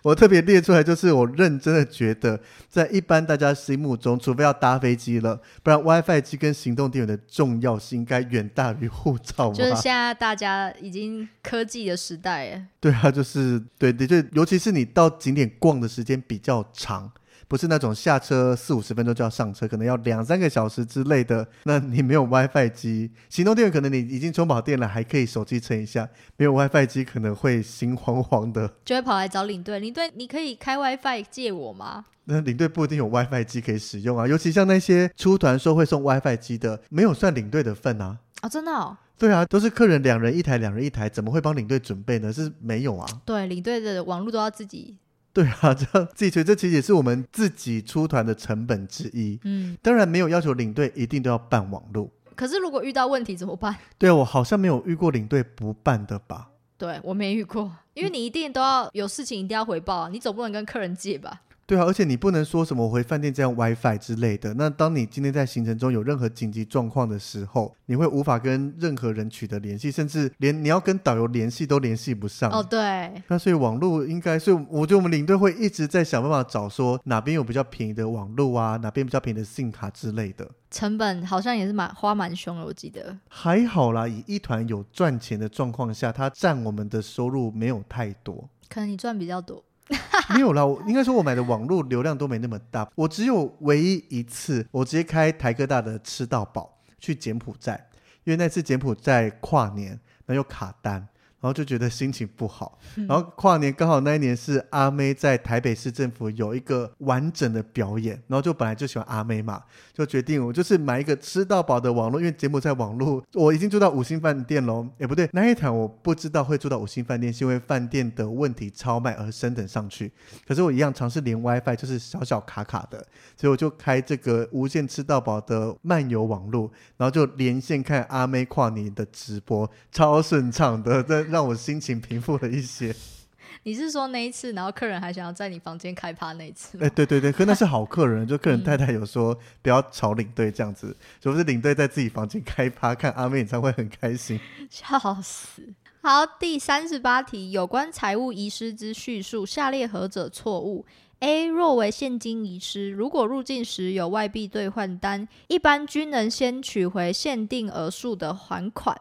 [0.01, 9.53] 我特别列出来，就是我认真的觉得，在一般大家心目中，除非要搭飞机了，不然 WiFi 机跟行动动电源的重要性应该远大于护照。
[9.53, 17.11] 就是现在大家已经科技的时代，哎，对啊，就是对的确，尤其是你到景点逛的时间比较长，
[17.51, 21.45] 不是那种下车四五十分钟就要上车，可能要两三个小时之类的。
[21.65, 26.07] 那你没有 WiFi 机，行动电源可能你已经充饱电了，还可以手机撑一下。
[26.37, 29.81] 没有 WiFi 机可能会心慌慌的，就会跑来找领队。
[29.81, 32.05] 领队，你可以开 WiFi 借我吗？
[32.23, 38.17] 那领队不一定有 WiFi 机可以使用啊，尤其像那些出团说会送 WiFi 机的，没有算领队的份啊。
[38.39, 38.97] 啊、哦，真的哦。
[39.17, 42.31] 对啊，都是客人两人一台，两人一台，怎么会帮领队准备呢？
[42.31, 43.05] 是没有啊。
[43.25, 44.97] 对，领队的网络都要自己。
[45.33, 49.39] 对啊， 这样自己觉得这其实也是我们自己出团的成本之一。
[49.43, 52.09] 嗯，当然没有要求领队一定都要办网络。
[52.35, 53.75] 可是如果遇到问题怎么办？
[53.97, 56.49] 对啊，我好像没有遇过领队不办的吧？
[56.77, 61.41] 对，我没遇过，因为你一定都要有事情一定要回报，你总不能跟客人借吧？
[61.71, 64.53] 对啊，而且你不能说什么我回饭店这样 WiFi 之类的。
[64.55, 72.51] 那当你今天在行程中有任何紧急状况的时候，你会无法跟任何人取得联系，甚至连你要跟导游联系都联系不上。
[72.51, 73.13] 哦，对。
[73.29, 80.45] 那所以网络应该，所以我觉得我们领队会一直在想办法找说哪边有比较便宜的网络啊，哪边比较便宜的 SIM 卡之类的。
[80.71, 83.17] 成本好像也是蛮花蛮凶的，我记得。
[83.29, 88.49] 还好啦，以一团有赚钱的状况下，它占我们的收入没有太多。
[88.67, 89.63] 可能你赚比较多。
[90.33, 92.89] 没有啦，我应该说我买的网络流量都没那么大。
[92.95, 97.89] 我只有唯一一次，我直接开台科大的吃到饱去柬埔寨，
[98.23, 99.89] 因为那次柬埔寨跨年，
[100.25, 101.07] 然后又卡单。
[101.41, 102.77] 然后就觉得心情不好，
[103.07, 120.11] 然后跨年刚好那一年是阿妹在台北市政府有一个完整的表演，然后就本来就喜欢阿妹嘛，就决定我就是买一个吃到饱的网络，因为节目在网络我已经住到五星饭店喽，也不对，那一场我不知道会住到五星饭店，是因为饭店的问题超卖而升等上去，
[120.47, 123.03] 可是我一样尝试连 WiFi，就是小小卡卡的，
[123.35, 131.03] 所以我就开这个无线吃到饱的漫游网络，然后就连线看阿妹跨年的直播，超顺畅的。
[131.31, 132.93] 让我心情平复了一些。
[133.63, 136.77] 你是说那一次，然后客人还想要在你房间开趴那一次？
[136.81, 144.39] 哎，对对对，可那是好客人，就客人太太有说不要吵领队这样子，是不是领队在自己房间开趴看阿妹演唱会很开心？
[144.69, 145.61] 笑死！
[146.01, 150.83] 好，第三十八题，有关财务遗失之叙述，下列何者错误
[151.19, 151.45] ？A.
[151.45, 158.99] 若为现金遗失，如果入境时有外币兑换单，一般均能先取回限定额数的还款。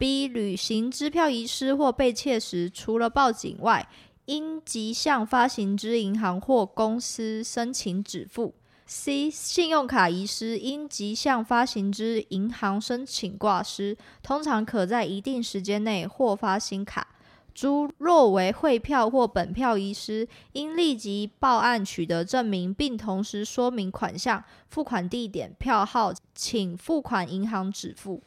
[0.00, 0.26] B.
[0.26, 3.86] 旅行支票遗失或被窃时，除了报警外，
[4.24, 8.54] 应即向发行之银行或公司申请止付。
[8.86, 9.28] C.
[9.30, 17.06] 信用卡遗失，应即向发行之银行申请挂失，通常可在一定时间内获发新卡。
[17.52, 17.68] D.
[17.98, 28.22] 若为汇票或本票遗失，应立即报案取得证明，并同时说明款项、付款地点、票号，请付款银行止付。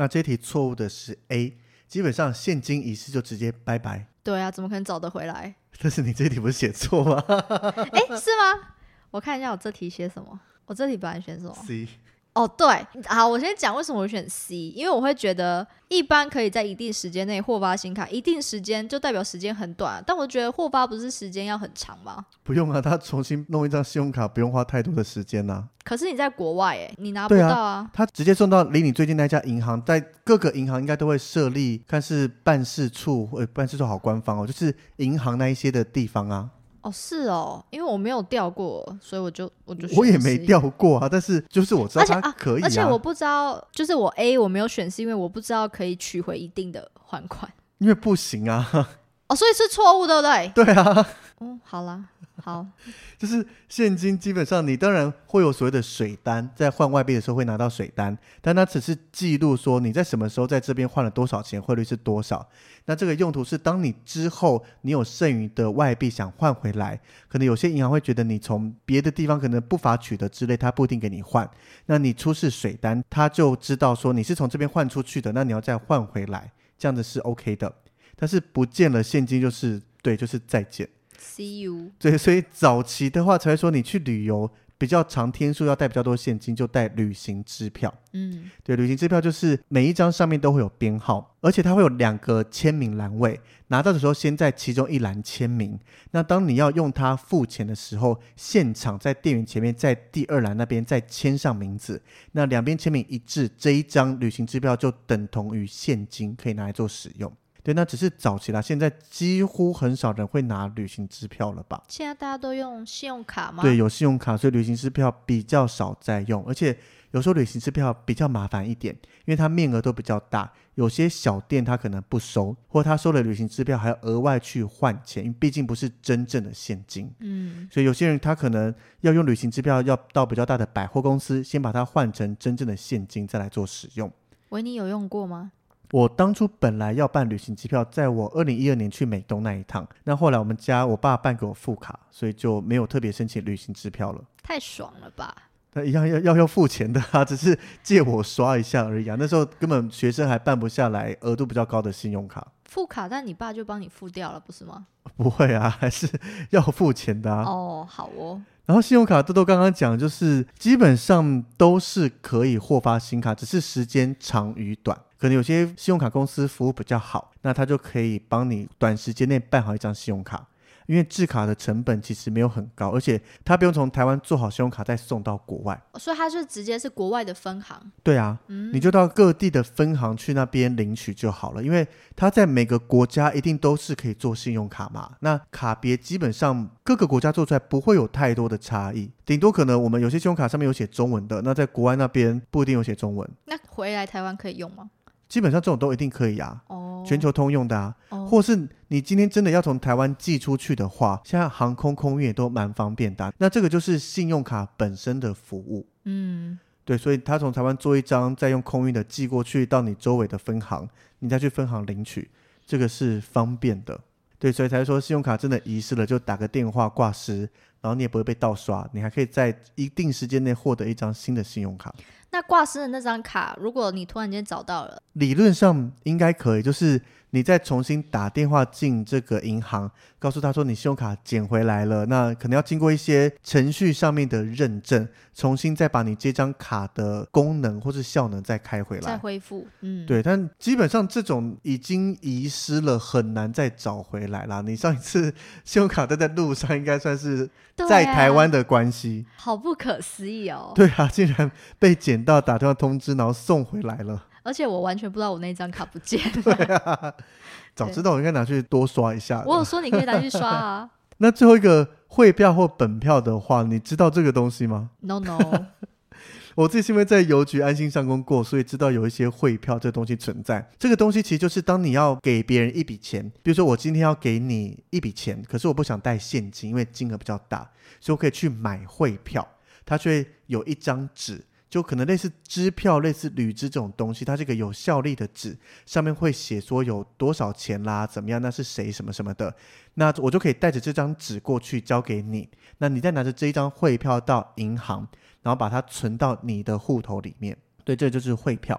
[0.00, 4.06] 那这题错误的是 A，基本上现金遗失就直接拜拜。
[4.22, 5.54] 对啊，怎么可能找得回来？
[5.78, 7.22] 但是你这题不是写错吗？
[7.28, 8.72] 哎，是吗？
[9.10, 10.40] 我看一下我这题写什么。
[10.64, 11.86] 我这题本来选什么？C。
[12.32, 12.64] 哦，对，
[13.06, 22.24] 好，我先讲为什么我选 C，因为我会觉得一般可以在一定时间内获发新卡，一定时间就代表时间很短，但我觉得获发不是时间要很长吗？
[22.44, 25.64] 不用啊，他重新弄一张信用卡不用花太多的时间呐、啊。
[25.82, 27.90] 可是你在国外哎，你拿不到啊，啊。
[27.92, 36.48] 他直接送到离你最近那家银行，在各个银行应该都会设立，看是办事处，呃，办事处好官方哦，就是银行那一些的地方啊。
[36.82, 41.08] 哦，是哦，因为我没有调过，所以我就我就我也没调过啊。
[41.10, 48.66] 但是就是我知道它可以啊，而且我不知道，就是我 A 我没有选，是因为我不知道可以取回一定的还款，因为不行啊。
[49.28, 50.50] 哦，所以是错误，对不对？
[50.54, 51.06] 对啊。
[51.42, 52.04] 嗯，好啦，
[52.36, 52.66] 好，
[53.16, 62.46] 就是现金基本上你当然会有所谓的水单，在换外币的时候会拿到水单，但它只是记录说你在什么时候在这边换了多少钱，汇率是多少。
[62.84, 71.50] 那这个用途是当你之后你有剩余的外币想换回来，可能有些银行会觉得你从别的地方可能不法取得之类，他不一定给你换。
[71.86, 77.74] 那你出示水单，他就知道说你是从这边换出去的，那你要再换回来，这样子是 OK 的。
[78.14, 80.86] 但是不见了现金就是对，就是再见。
[81.20, 81.90] See you。
[81.98, 87.92] 对，所以早期的话才会说你去旅游比较长天数要带比较多现金，就带旅行支票。
[88.12, 95.78] 嗯，对，旅行支票就是每一张上面都会有编号，而且它会有两个签名栏位，拿到的时候先在其中一栏签名。
[96.12, 102.00] 那当你要用它付钱的时候，现场在店员前面在第二栏那边再签上名字。
[102.32, 107.30] 那两边签名一致，这一张旅行支票就等同于现金，可以拿来做使用。
[107.62, 111.82] 对，那只是早期啦，现在几乎很少人会拿旅行支票了吧？
[111.88, 113.62] 现在大家都用信用卡吗？
[113.62, 116.76] 对，有信用卡，所以旅行支票比较少在用，而且
[117.10, 118.94] 有时候旅行支票比较麻烦一点，
[119.26, 127.12] 因为它面额都比较大，有些小店它可能不收，或他收了旅行支票还要额外去换钱，因为毕竟不是真正的现金。
[127.18, 134.10] 嗯，所以有些人他可能要用旅行支票，要到比较大的百货公司，先把它换成真正的现金，再来做使用。
[134.50, 135.52] 维尼有用过吗？
[135.92, 144.22] 我当初本来要办旅行机票，在我二零一二年去美东那一趟，那后来我们家我爸办给我副卡，所以就没有特别申请旅行支票了。
[144.42, 145.34] 太爽了吧？
[145.72, 149.16] 那一样要要要付钱的啊，只是借我刷一下而已啊。
[149.18, 152.46] 那时候根本学生还办不下来额度比较高的信用卡。
[152.64, 154.86] 副卡，但你爸就帮你付掉了，不是吗？
[155.16, 156.08] 不会啊， 还是
[156.50, 157.44] 要付钱的啊。
[157.44, 158.40] 哦，好哦。
[158.66, 164.96] 然后信用卡豆豆刚刚讲，就是基本上都是可以获发新卡，只是时间长与短。
[165.20, 170.46] 可能有些信用卡公司服务比较好，那他就可以帮你短时间内办好一张信用卡。
[170.86, 177.80] 因为制卡的成本其实没有很高，而且他不用从台湾做好信用卡再送到国外，所以他就直接是国外的分行。
[178.02, 181.62] 对啊，嗯，你就到各地的分行去那边领取就好了。
[181.62, 193.30] 因为他在每个国家一定都是可以做信用卡嘛，那卡别基本上各个国家做出来不会有太多的差异，顶多可能我们有些信用卡上面有写中文的，那在国外那边不一定有写中文。
[193.44, 194.90] 那回来台湾可以用吗？
[195.30, 203.32] 基本上这种都一定可以啊，哦，全球通用的啊，哦，或是你今天真的要从台湾寄出去的话，现在航空空运也都蛮方便的啊。
[203.38, 210.88] 那这个就是信用卡本身的服务，嗯，对，所以他从台湾做一张，再用空运的寄过去到你周围的分行，
[211.20, 212.28] 你再去分行领取，
[212.66, 213.98] 这个是方便的。
[214.40, 217.40] 对，所以才说信用卡真的遗失了，就打个电话挂失，
[217.80, 221.94] 然后你也不会被盗刷，你还可以在一定时间内获得一张新的信用卡。
[222.32, 227.00] 那挂失的那张卡，如果你突然间找到了，理论上应该可以，就是
[227.30, 239.66] 你再重新打电话进这个银行，告诉他说你信用卡捡回来了，那可能要经过一些程序上面的认证，重新再把你这张卡的功能或是效能再开回来，再恢复。
[239.80, 244.60] 嗯，对，但基本上这种已经遗失了，很难再找回来啦。
[244.60, 247.50] 你上一次信用卡都在路上，应该算是
[247.88, 250.70] 在台湾的关系，啊，好不可思议哦。
[250.76, 251.50] 对啊，竟然
[251.80, 252.20] 被捡。
[252.20, 254.26] 到打电话通知，然后送回来了。
[254.42, 256.42] 而且我完全不知道我那张卡不见了。
[256.42, 257.14] 对啊，
[257.74, 259.42] 早知道我应该拿去多刷一下。
[259.46, 260.90] 我有说你可以拿去刷啊。
[261.18, 265.38] 那最后一个汇票或本票的话，你知道这个东西吗？No No。
[266.56, 270.68] 我自己是因为在邮局安心上工过，所以知道有一些汇票这东西存在。
[270.78, 277.70] 这个东西其实就是当你要给别人一笔钱，比如说我今天要给你一笔钱，可是我不想带现金，因为金额比较大，
[278.00, 279.46] 所以我可以去买汇票。
[279.86, 281.42] 它就会有一张纸。
[281.70, 285.56] 就可能类似支票、类似履支这种东西，它这个有效力的纸，
[285.86, 289.54] 上面会写说有多少钱啦，怎么样，那是谁什么什么的，
[289.94, 292.48] 那我就可以带着这张纸过去交给你，
[292.78, 295.06] 那你再拿着这一张汇票到银行，
[295.42, 297.56] 然后把它存到你的户头里面。
[297.84, 298.78] 对，这就是汇票。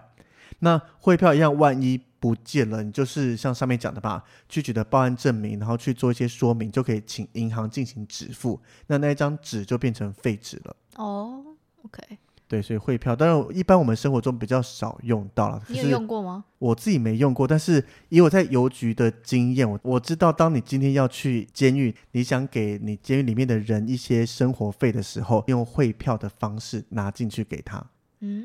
[0.60, 10.76] 那汇票一样，万一不见了，你就是像上面讲的吧，去取得报案证明，然后去做一些说明，就可以请银行进行止付，那那一张纸就变成废纸了。
[10.98, 11.44] 哦
[11.84, 12.18] ，OK。
[12.52, 15.64] 对，所以汇票，当然一般我们生活中比较少用到了。
[15.70, 16.44] 你有用过吗？
[16.60, 27.82] 我自己没用过，但是以我在邮局的经验，我我知道，当你今天要去监狱，你想给你监狱里面的人一些生活费的时候，用汇票的方式拿进去给他。
[28.20, 28.44] 嗯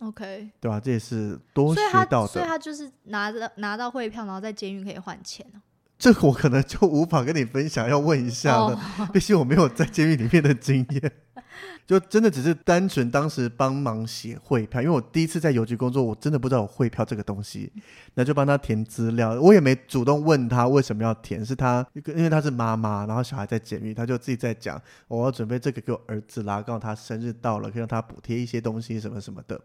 [0.00, 0.80] ，OK，对吧？
[0.80, 1.80] 这也是多学
[2.10, 2.26] 到的。
[2.26, 5.46] 所以他，所以他就是拿着拿到汇票，然后在监狱可以换钱。
[5.98, 8.74] 这个我可能就无法跟你分享，要问一下了。
[8.98, 11.12] 哦、毕竟我没有在监狱里面的经验。
[11.86, 17.70] 就真的只是单纯当时帮忙写汇票，因为我第一次在邮局工作，我真的不知道有汇票这个东西，
[18.14, 29.60] 那就帮他填资料，我也没主动问他为什么要填，是他因为他是妈妈，然后小孩在监狱，他就自己在讲，我要准备这个给我儿子啦，告诉他生日到了，可以让他补贴一些东西什么什么的，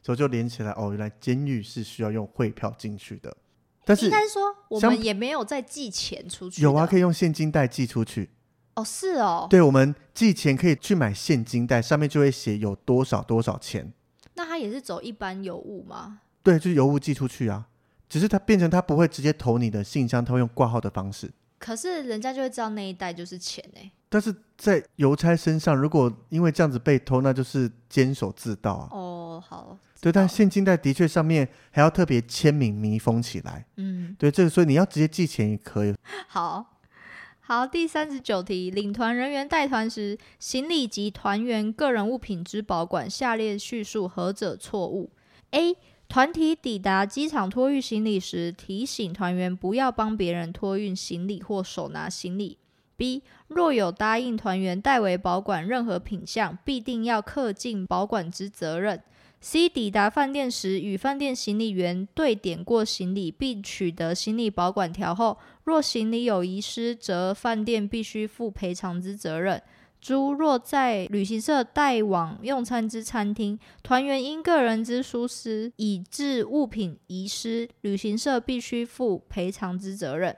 [0.00, 3.36] 所以就连起来，哦，原来监狱是需要用汇票进去的，
[3.84, 8.30] 但是应该说我们也没有再寄钱出去，有啊，可以用现金袋寄出去。
[8.74, 13.92] 哦，是哦，对，我们寄钱可以去买现金袋，上面就会写有多少多少钱。
[14.34, 16.20] 那他也是走一般邮物吗？
[16.42, 17.66] 对，就是邮物寄出去啊，
[18.08, 21.30] 只是他变成他不会直接投你的信箱，他会用挂号的方式。
[21.58, 23.92] 可是人家就会知道那一袋就是钱呢。
[24.08, 28.88] 但是在邮差身上，如果因为这样子被偷，那就是监守自盗啊。
[28.90, 29.78] 哦，好。
[30.00, 33.64] 对，但现金袋的确上面还要特别签名密封起来。
[33.76, 35.94] 嗯，对，这个所以你要直接寄钱也可以。
[36.28, 36.70] 好。
[37.46, 45.10] 好，第三十九题，领团人员带团时，行李及团员个人物品之保管，下列叙述何者错误
[45.50, 45.76] ？A.
[46.08, 52.56] 团体抵达机场托运行李时，提醒团员不要帮别人托运行李或手拿行李。
[52.96, 53.22] B.
[53.48, 59.02] 若有答应团员代为保管任何品项，必定要恪尽保管之责任。
[59.44, 59.68] C.
[59.68, 69.62] 抵达饭店时，与饭店行李员对点过行李，并取得行李保管条后，若行李有遗失，则饭店必须负赔偿之责任。
[70.00, 80.34] 诸若在旅行社带往用餐之餐厅，团员因个人之疏失以致物品遗失，旅行社必须负赔偿之责任。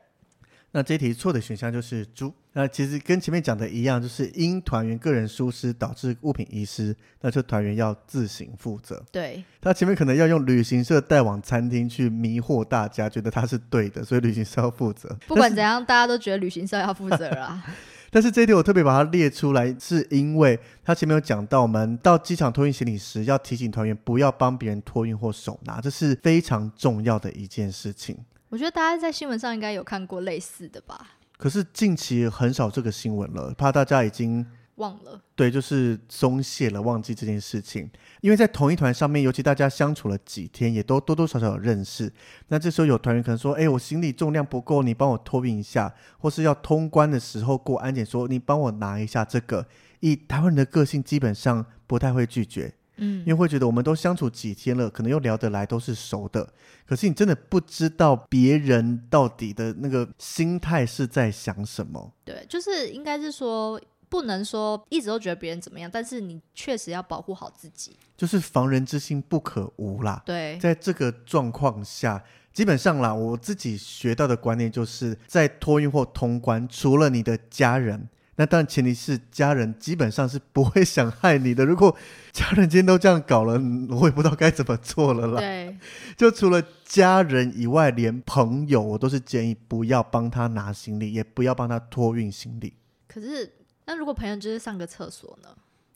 [0.73, 2.35] 那这题错的选项就是猪。
[2.59, 9.05] 那其实跟前面讲的一样，就是因团员个人疏失导致物品遗失，那就团员要自行负责。
[9.13, 15.15] 对，他前面可能要用旅行社带往餐厅去迷惑大家，觉得他是对的，所以旅行社要负责。
[15.27, 17.63] 不管怎样，大家都觉得旅行社要负责啦。
[18.11, 28.17] 但是这一点我特别把它列出来，是因为他前面有讲到，我们到机场托运行李时，要提醒团员不要帮别人托运或手拿，这是非常重要的一件事情。
[28.49, 31.16] 我觉得大家在新闻上应该有看过类似的吧？
[31.37, 34.47] 可是近期很少这个新闻了，怕大家已经。
[34.77, 37.89] 忘了，对，就是松懈了，忘记这件事情。
[38.21, 42.13] 因为在同一团上面，尤其大家相处了几天，也都多多少少有认识。
[42.49, 49.67] 那这时候有团员可能说：“哎，我行李重量不够，你帮我托运一下。”或是要通关的时候过安检，说：“你帮我拿一下这个。”
[50.01, 56.49] 以台湾人的个性，基本上不太会拒绝，嗯，因为会觉得我们都相处几天了，可能又聊得来，都是熟的。
[56.87, 62.13] 可是你真的不知道别人到底的那个心态是在想什么。
[62.25, 63.81] 对，就是应该是说。
[64.09, 70.23] 不能说一直都觉得别人怎么样，但是你确实要保护好自己，就是防人之心不可无啦。
[70.25, 72.23] 对，在这个状况下，
[72.53, 81.65] 基本上啦，我自己学到的观念就是在托运或通关，除了你的家人，那当然前提是家人基本上是不会想害你的。
[81.65, 81.97] 如果
[82.33, 83.61] 家人今天都这样搞了，
[83.91, 85.41] 我也不知道该怎么做了啦。
[85.41, 85.77] 对，
[86.17, 92.75] 就除了家人以外，连朋友我都是建议不要帮他拿行李，也不要帮他托运行李。
[93.09, 93.53] 可是。
[93.89, 95.49] 那如果朋友就是上个厕所呢？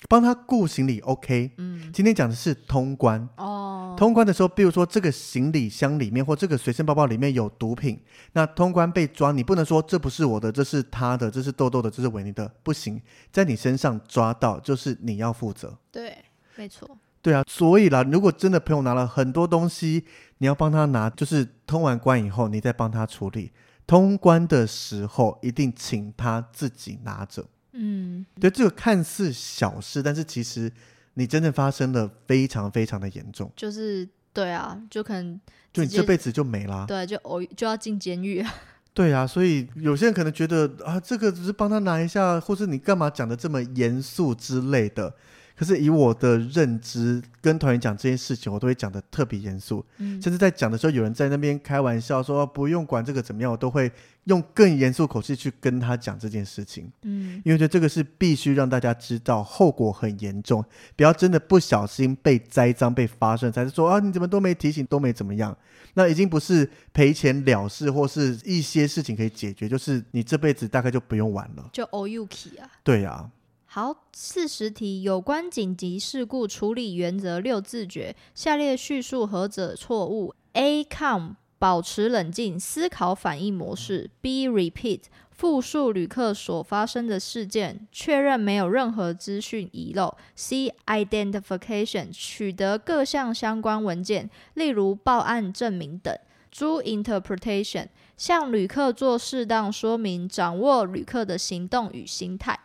[0.09, 1.53] 帮他顾行李，OK。
[1.59, 3.95] 嗯，今天讲的是通关哦。
[3.99, 8.01] 通关的时候，比如说这个行李箱里面或这个随身包包里面有毒品，
[8.33, 15.77] 那通关被抓，你不能说这不是我的，这是他的，这是豆豆的，这是维尼的，不行，在你身上抓到就是你要负责。
[15.93, 16.17] 对，
[16.57, 16.99] 没错。
[17.23, 20.07] 对啊，所以啦，如果真的朋友拿了很多东西，
[20.39, 23.53] 你要帮他拿，就是通完关以后，你再帮他处理。
[23.87, 27.45] 通关的时候，一定请他自己拿着。
[27.73, 30.71] 嗯，对，这个看似小事，但是其实
[31.15, 33.51] 你真正发生了非常非常的严重。
[33.57, 35.41] 就是对啊，就可能
[35.73, 36.85] 就你这辈子就没啦。
[36.87, 38.45] 对，就偶就要进监狱。
[38.93, 45.15] 对啊，所以有些人可能觉得啊，这个只是帮他拿一下，或是你干嘛讲的这么严肃之类的。
[45.61, 49.85] 可是以我的认知，跟团员讲这件事情，我都会讲的特别严肃。
[49.99, 53.93] 嗯，甚至在讲的时候，有人在那边开玩笑说不用管这个怎么样，我都会
[54.25, 56.91] 用更严肃口气去跟他讲这件事情。
[57.03, 60.65] 嗯，因为觉得这个是必须让大家知道，后果很严重，
[60.97, 65.55] 不要真的不小心被栽赃、被发生，才是说啊，你怎么都没提醒，都没怎么样，
[65.93, 72.67] 那已经不是赔钱了事，或是一些事情可以解决，就是你这辈子大概就不用玩了，就 all you key 啊。
[72.83, 73.31] 对呀、啊。
[73.73, 80.83] 好，四十题有关紧急事故处理原则六字诀，下列叙述何者错误？A.
[80.83, 84.11] calm 保持冷静，思考反应模式。
[84.21, 84.49] B.
[84.49, 90.17] repeat 复述旅客所发生的事件，确认没有任何资讯遗漏。
[90.35, 90.75] C.
[90.87, 96.13] identification 取得各项相关文件，例如报案证明等。
[96.51, 96.65] D.
[96.67, 102.59] interpretation 向旅客做适当说明，掌握旅客的行动与心态。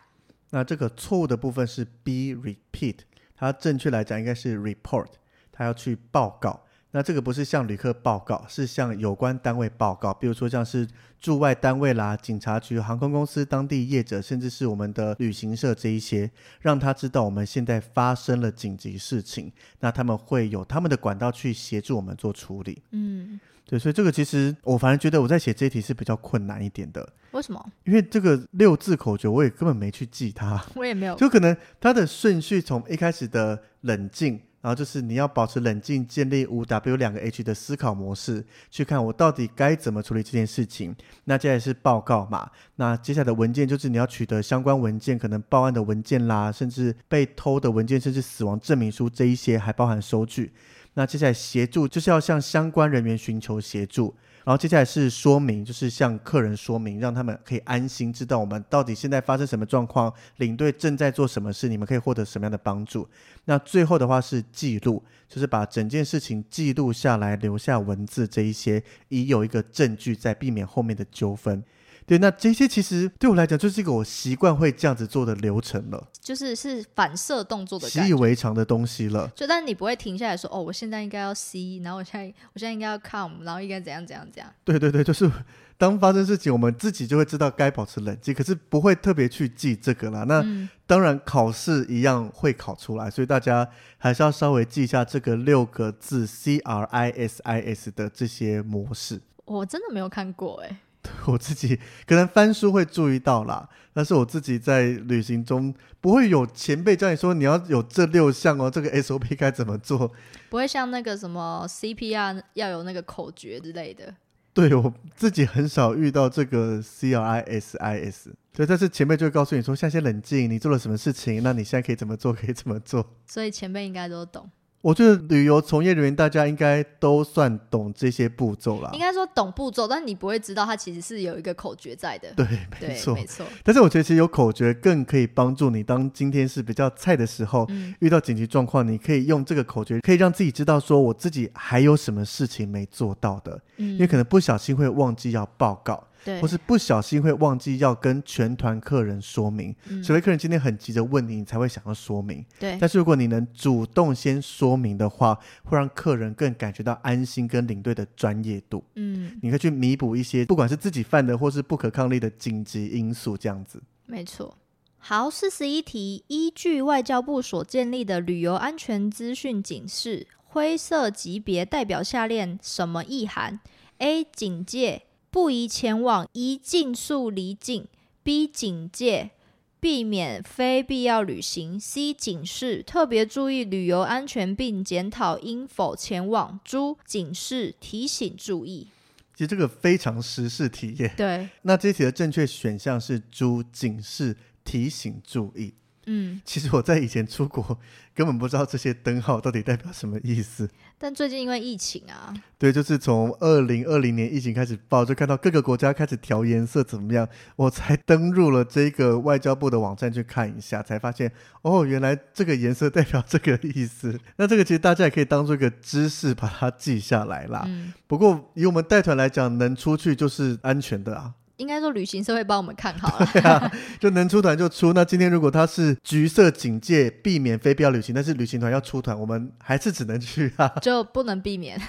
[0.56, 3.00] 那这个错误的部分是 be repeat，
[3.36, 5.08] 它正确来讲应该是 report，
[5.52, 6.64] 它要去报告。
[6.92, 10.88] 那这个不是向旅客报告，是向有关单位报告，比如说像是
[11.20, 16.30] 驻外单位啦、警察局、航空公司、当地业者，甚至是我们的旅行社这一些，
[16.62, 22.82] 让他知道我们现在发生了紧急事情，那他们会有他们的管道去协助我们做处理。
[22.92, 23.38] 嗯。
[23.68, 27.06] 对，所以这个其实我反而觉得我在写这一题是比较困难一点的。
[27.32, 27.72] 为什么？
[27.84, 31.16] 因为这个六字口诀我也根本没去记它， 我也没有。
[31.16, 40.94] 就可能它的顺序从一开始的冷静，然后就是你要保持冷静，建立五 W 两个 H 的思考模式，去看我到底该怎么处理这件事情。
[41.24, 42.48] 那接下来是报告嘛？
[42.76, 50.52] 那接下来的文件就是你要取得相关文件，可能报案的文件啦，甚至被偷的文件，甚至死亡证明书这一些，还包含收据。
[50.98, 63.06] 那接下来协助就是要向相关人员寻求协助，然后接下来是说明，就是向客人说明，让他们可以安心知道我们到底现在发生什么状况，领队正在做什么事，你们可以获得什么样的帮助。
[63.44, 71.62] 那最后的话是记录，就是把整件事情记录下来，留下文字这一些，以有一个证据在避免后面的纠纷。
[72.06, 79.28] 对，那这些其实对我来讲就是一个我习惯会这样子做的流程了，就是是反射动作的，习以为常的东西了。
[79.34, 84.52] 就但是你不会停下来说，哦，我现在应该要 C，然后我现在我现在应该要 come，然后应该怎样怎样怎样。
[84.64, 85.28] 对对对，就是
[85.76, 90.22] 当发生事情，我们自己就会知道该保持冷静，可是不会特别去记这个啦。
[90.28, 99.20] 那、嗯、当然考试一样会考出来，所以大家还是要稍微记一下这个六个字 C R I S I S 的这些模式。
[99.44, 100.76] 我真的没有看过哎、欸。
[101.26, 110.12] 我自己可能翻书会注意到啦，但是我自己在旅行中不会有前辈教你说你要有这六项哦，这个 SOP 该怎么做？
[110.48, 114.14] 不会像那个什么 CPR 要有那个口诀之类的。
[114.54, 123.06] 对，我自己很少遇到这个 CRISIS，对，但是前辈就会告诉你说，现在先冷静，你做了什么事情，那你现在可以怎么做，可以怎么做。
[123.26, 124.50] 所以前辈应该都懂。
[124.82, 128.90] 我觉得旅游从业人员大家应该都算懂这些步骤啦。
[128.92, 132.32] 应该说懂步骤，但你不会知道它其实是有一个口诀在的。
[132.36, 132.46] 对，
[132.80, 133.44] 没错，没错。
[133.64, 146.06] 但是我觉得其实有口诀更可以帮助你，当今天是比较菜的时候，嗯、遇到紧急状况，你可以用这个口诀，可以让自己知道说我自己还有什么事情没做到的，嗯、因为可能不小心会忘记要报告。
[146.26, 152.44] 对或是不小心会忘记要跟全团客人说明，嗯、除非客人今天很急着问你，你才会想要说明。
[152.58, 158.82] 对，但是如果你能主动先说明的话，会让客人更感觉到安心跟领队的专业度。
[158.96, 163.80] 嗯，你可以去弥补一些不管是自己犯的或是不可抗力的紧急因素，这样子。
[164.06, 164.56] 没错。
[164.98, 173.60] 好，四十一题，依据外交部所建立的旅游安全资讯警示，灰色级别代表下列什么意涵
[173.98, 174.24] ？A.
[174.24, 175.02] 警戒。
[175.36, 177.86] 不宜前往，宜尽速离境。
[178.22, 179.32] B 警戒，
[179.78, 181.78] 避免非必要旅行。
[181.78, 186.58] C 警示，特别注意旅游安全，并检讨应否前往。
[186.64, 188.88] D 警示，提醒注意。
[189.34, 191.12] 其实这个非常时事题耶。
[191.14, 194.34] 对，那这题的正确选项是 D 警示，
[194.64, 195.74] 提醒注意。
[196.06, 197.78] 嗯，其实我在以前出国
[198.14, 200.68] 根本不知道这些灯号到底代表什么意思。
[200.98, 211.30] 但最近因为疫情啊，对，就是从二零二零年疫情开始爆，就看到各个国家开始调颜色怎么样，我才登入了这个外交部的网站去看一下，才发现
[211.60, 214.18] 哦，原来这个颜色代表这个意思。
[214.38, 217.64] 那这个其实大家也可以当做一个知识把它记下来啦。
[217.66, 221.34] 嗯，不过以我们带团来讲，能出去就是安全的啊。
[221.56, 224.92] 应该说旅行社会帮我们看好了，啊， 就能出团就出。
[224.92, 231.80] 那今天如果它是橘色警戒，避免非必要旅行，但是旅行团要出团，我们还是只能去啊， 就不能避免。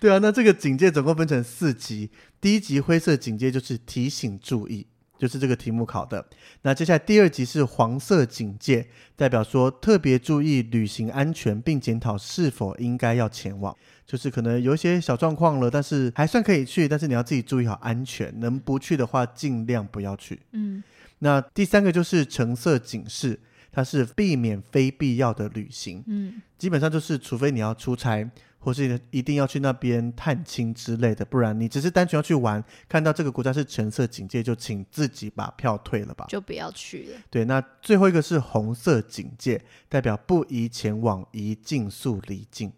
[0.00, 2.10] 对啊，那这个警戒总共分成四级，
[2.40, 4.86] 第一级灰色警戒就是提醒注意。
[5.18, 6.24] 就是这个题目考的。
[6.62, 8.86] 那接下来第二级是黄色警戒，
[9.16, 13.76] 代表说特别注意旅行安全，并检讨是否应该要前往。
[14.08, 20.40] 就是可能有一些小状况了，但是还算可以去，但是你要自己注意好安全，能不去的话尽量不要去。
[20.52, 20.82] 嗯。
[21.20, 23.38] 那第三个就是橙色警示，
[23.70, 26.02] 它是避免非必要的旅行。
[26.06, 26.40] 嗯。
[26.56, 28.28] 基本上就是除非你要出差。
[28.60, 37.20] 或是一定要去那边探亲之类的，不然你只是单纯要去玩，看到这个国家是橙色警戒，就请自己把票退了吧，就不要去了。
[37.30, 42.70] 对，那最后一个是红色警戒，代表不宜前往，宜尽速离境。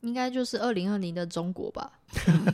[0.00, 1.92] 应该就是二零二零的中国吧？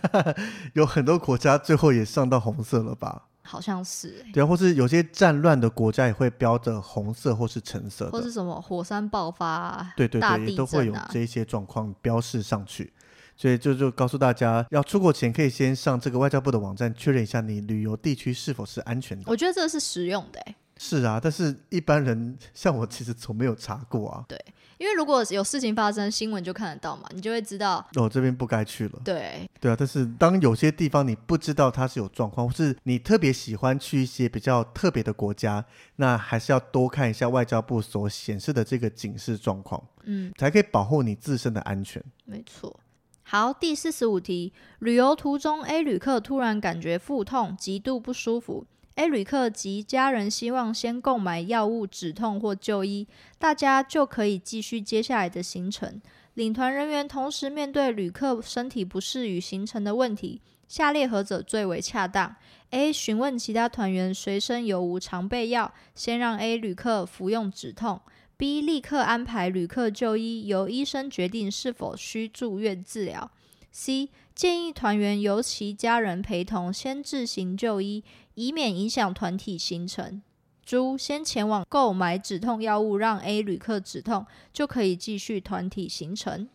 [0.75, 3.27] 有很多国家最后也上到红色了吧？
[3.47, 12.93] 好像是、欸，对啊，或是有些战乱的国家也会标着红色或是橙色，或是什么火山爆发、啊，对对对，啊、也都会有这些状况标示上去。
[13.37, 19.25] 所以就就告诉大家，要出国前可以先上这个外交部的网站确认一下你旅游地区是否是安全的。
[19.27, 24.25] 我觉得这个是实用的、欸，是啊，但是一般人像我其实从没有查过啊。
[24.29, 24.39] 对。
[24.77, 29.01] 因为如果有事情发生，新闻就看得到嘛，你就会知道哦，这边不该去了。
[29.05, 35.65] 对对啊，但是当有些地方你不知道它是有状况，或是你特别喜欢去一些比较特别的国家，
[35.97, 42.03] 那还是要多看一下外交部所显示的这个警示状况，嗯，才可以保护你自身的安全。
[42.25, 42.81] 没错。
[43.23, 48.67] 好，第四十五题，旅游途中 A 旅客突然感觉腹痛，极度不舒服。
[48.97, 56.01] A 旅客及家人希望先购买药物止痛或就医，大家就可以继续接下来的行程。
[56.35, 62.37] 领团人员同时面对旅客身体不适与行程的问题，下列何者最为恰当
[62.71, 62.93] ？A.
[62.93, 68.01] 询问其他团员随身有无常备药，先让 A 旅客服用止痛
[68.39, 68.65] ；B.
[68.65, 73.31] 立刻安排旅客就医，由医生决定是否需住院治疗
[73.71, 78.03] C 建议团员由其家人陪同先自行就医，
[78.35, 80.23] 以免影响团体行程。
[80.65, 86.49] 猪先前往购买止痛药物，让 A 旅客止痛，就可以继续团体行程。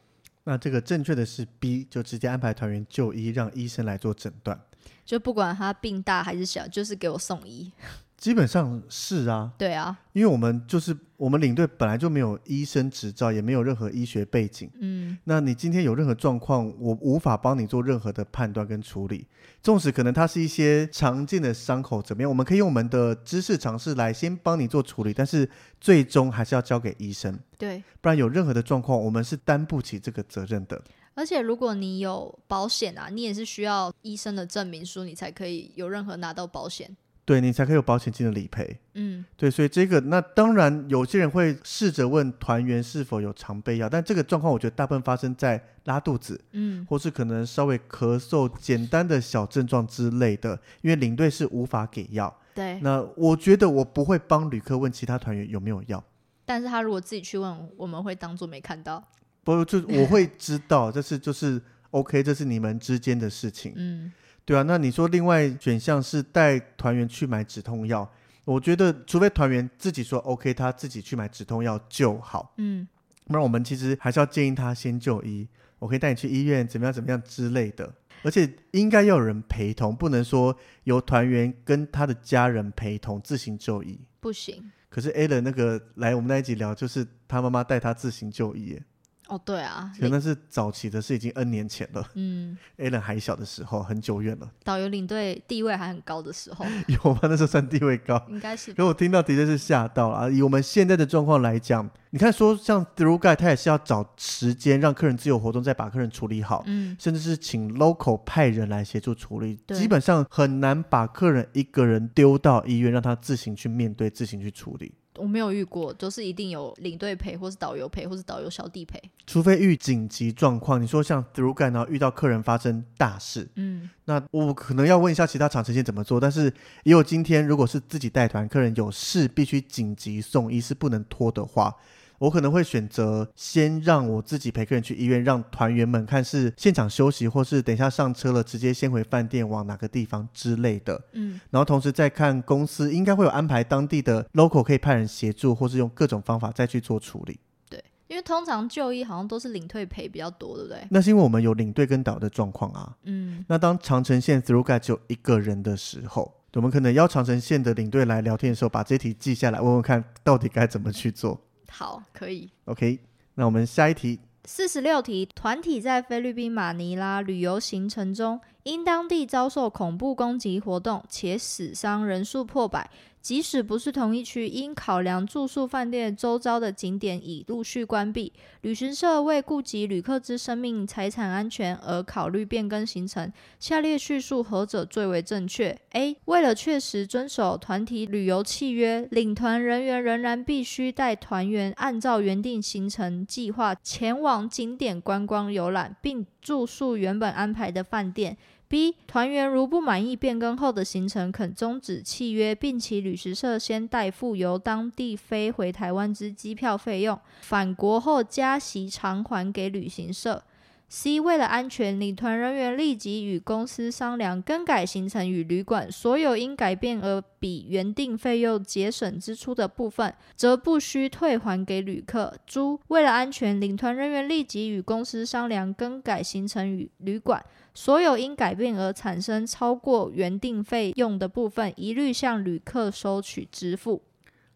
[0.46, 4.60] 那这个正确的是 B，就直接安排团员就医，让医生来做诊断。
[5.06, 7.72] 就不管他病大还是小，就是给我送医。
[8.20, 14.70] 基本上是啊，对啊，因为我们就是我们领队本来就没有医生执照，也没有任何医学背景。
[14.82, 19.26] 嗯，那你今天有任何状况，我无法帮你做任何的判断跟处理。
[19.64, 25.50] 纵使可能它是一些常见的伤口怎么样，我们可以用我们的知识尝试来先帮你做处理，但是
[25.80, 27.40] 最终还是要交给医生。
[27.58, 30.82] 对，不然有任何的状况，我们是担不起这个责任的。
[31.14, 36.94] 而且如果你有保险啊，你也是需要医生的证明书，你才可以有任何拿到保险。
[37.30, 38.76] 对，你才可以有保险金的理赔。
[38.96, 52.36] 嗯，对，所以这个那当然有些人会试着问团员是否有常备药，但这个状况我觉得大部分发生在拉肚子，嗯，或是可能稍微咳嗽、简单的小症状之类的，因为领队是无法给药。
[52.56, 56.04] 对，那我觉得我不会帮旅客问其他团员有没有药，
[56.46, 59.08] 但是他如果自己去问，我们会当做没看到。
[59.44, 61.62] 不，就我会知道，这是就是
[61.92, 63.74] OK，这是你们之间的事情。
[63.76, 64.12] 嗯。
[64.50, 68.12] 对啊，那你说另外选项是带团员去买止痛药，
[68.46, 72.56] 我觉得除非团员自己说 OK，他自己去买止痛药就好。
[72.58, 72.88] 嗯，
[73.26, 75.48] 那我们其实还是要建议他先就医，
[75.78, 77.94] 我可以带你去医院，怎么样怎么样之类的。
[78.24, 84.00] 而且应该要有人陪同，不能说由团员跟他的家人陪同自行就医。
[84.20, 84.72] 不行。
[84.90, 88.82] 可是 Alan 那个来我们那一集聊，就是他妈妈带他自行就医。
[89.30, 92.04] 哦，对啊，可能是早期的是，已经 N 年前了。
[92.16, 94.50] 嗯，Alan 还小的时候，很久远了。
[94.64, 97.20] 导游领队地位还很高的时候， 有吗？
[97.24, 98.74] 那时候算地位高，应该是。
[98.74, 100.30] 可我听到的确是吓到了啊！
[100.30, 106.64] 以我们现在的状况来讲，你看说像 Through Guide，他也是要找时间让客人自由活动，再把客人处理好。
[106.66, 114.92] 嗯，甚至是请 local 派人来协助处理，基本上很难把客人一个人丢到医院，让他自行去面对，自行去处理。
[115.20, 119.00] 我没有遇过，都是一定有领队陪，或是导游陪，或是导游小弟陪。
[119.28, 126.20] 除非遇紧急状况，你说像 through guide，然后遇到客人发生大事，嗯，那我可能要问一下其他长程线怎么做。
[126.20, 126.46] 但是
[126.84, 131.76] 也有今天，如果是自己带团，客人有事必须紧急送医，是不能拖的话。
[132.20, 141.02] 我可能会选择先让我自己陪客人去医院，让团员们看是现场休息，或是等一下上车了直接先回饭店往哪个地方之类的。
[141.14, 147.40] 嗯，然后同时再看公司应该会有安排当地的 local 可以派人协助，或是用各种方法再去做处理。
[147.70, 150.86] 对，因为通常就医好像都是领队赔比较多，对不对？
[150.90, 152.98] 那是因为我们有领队跟导的状况啊。
[153.04, 161.40] 嗯，那当长城线 through guide 只有一个人的时候，我们可能邀长城线的领队来聊天的时候，把这题记下来，问问看到底该怎么去做。
[161.80, 162.50] 好，可以。
[162.66, 163.00] OK，
[163.36, 164.20] 那我们下一题。
[164.44, 172.90] 四十六题，团体在菲律宾马尼拉旅游行程中，因当地遭受恐怖攻击活动，且死伤人数破百。
[173.22, 178.32] 即使不是同一区，因考量住宿饭店周遭的景点已陆续关闭，
[178.62, 183.30] 旅行社为顾及旅客之生命财产安全而考虑变更行程。
[183.60, 186.16] 下列叙述何者最为正确？A.
[186.26, 198.38] 为了确实遵守团体旅游契约，领团人员仍然必须带团员按照原定行程计划前往景点观光游览，并住宿原本安排的饭店。
[198.70, 210.44] B 团员如不满意变更后的行程，可终止契约，并其旅行社先代付由当地飞回台湾之机票费用，返国后加息偿还给旅行社。
[210.92, 222.34] C 为了安全，领团人员立即与公司商量更改行程与旅馆，所有因改变而比原定费用节省支出的部分，则不需退还给旅客。
[222.48, 227.46] D 为了安全，领团人员立即与公司商量更改行程与旅馆，
[227.80, 234.04] 所有因改变而产生超过原定费用的部分，一律向旅客收取支付。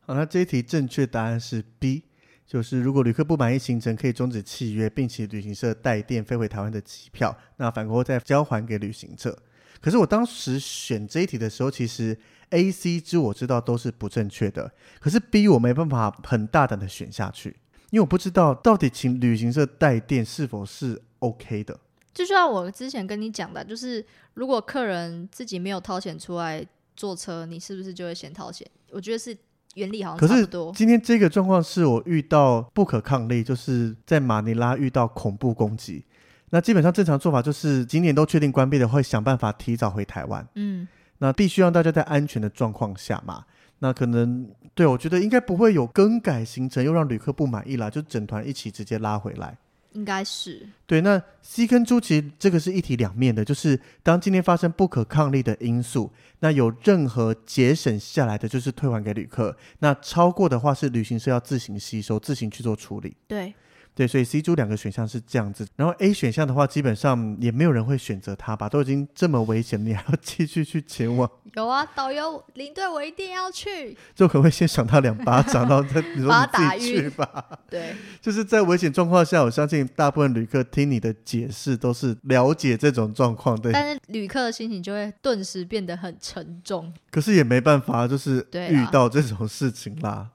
[0.02, 2.04] 好，那这一题正确答案是 B。
[2.46, 9.40] 就是如果旅客不满意行程，可以终止契约，并且旅行社代垫飞回台湾的机票，那返国后再交还给旅行社。
[9.80, 12.20] 可是我当时选这一题的时候，其实
[12.50, 14.70] A、C 之我知道都是不正确的，
[15.00, 17.56] 可是 B 我没办法很大胆的选下去，
[17.92, 21.80] 因为我不知道到底请旅行社代垫是否是 OK 的。
[22.14, 28.68] 就像我之前跟你讲的，就是如果客人自己没有掏钱出来坐车，你是不是就会先掏钱？
[28.92, 29.38] 我觉得是。
[29.76, 30.72] 原理好像差不多。
[30.72, 36.06] 可是今天这个状况是我遇到不可抗力，就是在马尼拉遇到恐怖攻击。
[36.52, 40.48] 那基本上正常做法就是景点都确定关闭的，会想办法提早回台湾。
[40.54, 40.88] 嗯，
[41.18, 43.46] 那必须让大家在安全的状况下嘛。
[43.80, 49.58] 那可能对我觉得应该不会有更改行程又让旅客不满意啦，就整团一起直接拉回来。
[49.94, 50.68] 应该是。
[50.86, 63.16] 对，那 C 跟猪其实这个是一体两面的，就是当今天发生不可抗力的因素，那有任何节省下来的，就是退还给旅客；那超过的话，是旅行社要自行吸收、自行去做处理。
[63.28, 63.54] 对。
[63.96, 68.68] 对，所以 C 组两个选项是这样子，然后 A 选项的话，基本上也没有人会选择它吧？
[68.68, 71.30] 都已经这么危险，你还要继续去前往？
[71.54, 73.96] 有啊，导游领队，我一定要去。
[74.16, 77.60] 就可能会先赏他两巴掌， 然后再你说你自己去吧。
[77.70, 83.72] 对， 就是在危险状况下，我相信大部分旅客听你的解释都是了解这种状况，对。
[83.72, 86.92] 但是旅客的心情就会顿时变得很沉重。
[87.12, 90.30] 可是也没办法，就是遇到这种事情啦。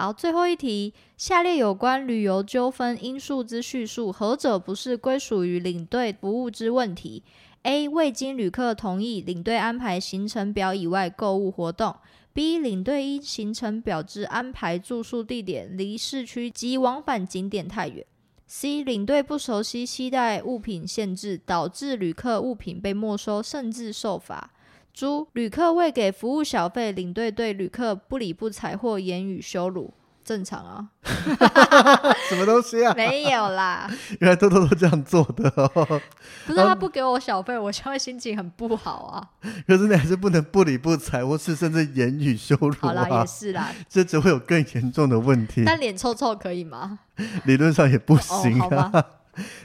[0.00, 7.22] 好，最后一题，下列有关旅游纠纷因素之叙述，何者不是归属于领队服务之问题
[7.64, 7.86] ？A.
[7.86, 11.94] 未经旅客同意，领队安排行程表以外购物活动
[12.34, 12.58] ；B.
[12.58, 18.02] 领队依行程表之安排住宿地点离市区及往返景点太远
[18.48, 18.82] ；C.
[18.82, 24.50] 领队不熟悉携带物品限制，导致旅客物品被没收，甚至受罚。
[24.92, 30.88] 猪旅客未给服务小费，领队对旅客不理不睬或言语羞辱，正常啊？
[32.28, 32.92] 什么东西啊？
[32.96, 36.00] 没有啦， 原来偷偷都这样做的哦。
[36.46, 39.22] 不是他不给我小费，我就会心情很不好啊。
[39.66, 42.78] 可是你还是不能不理不睬，或是甚至言语羞辱啊。
[42.80, 45.62] 好啦，也是啦，这只会有更严重的问题。
[45.64, 46.98] 但脸臭臭可以吗？
[47.44, 48.90] 理论上也不行啊。
[48.92, 49.04] 哦，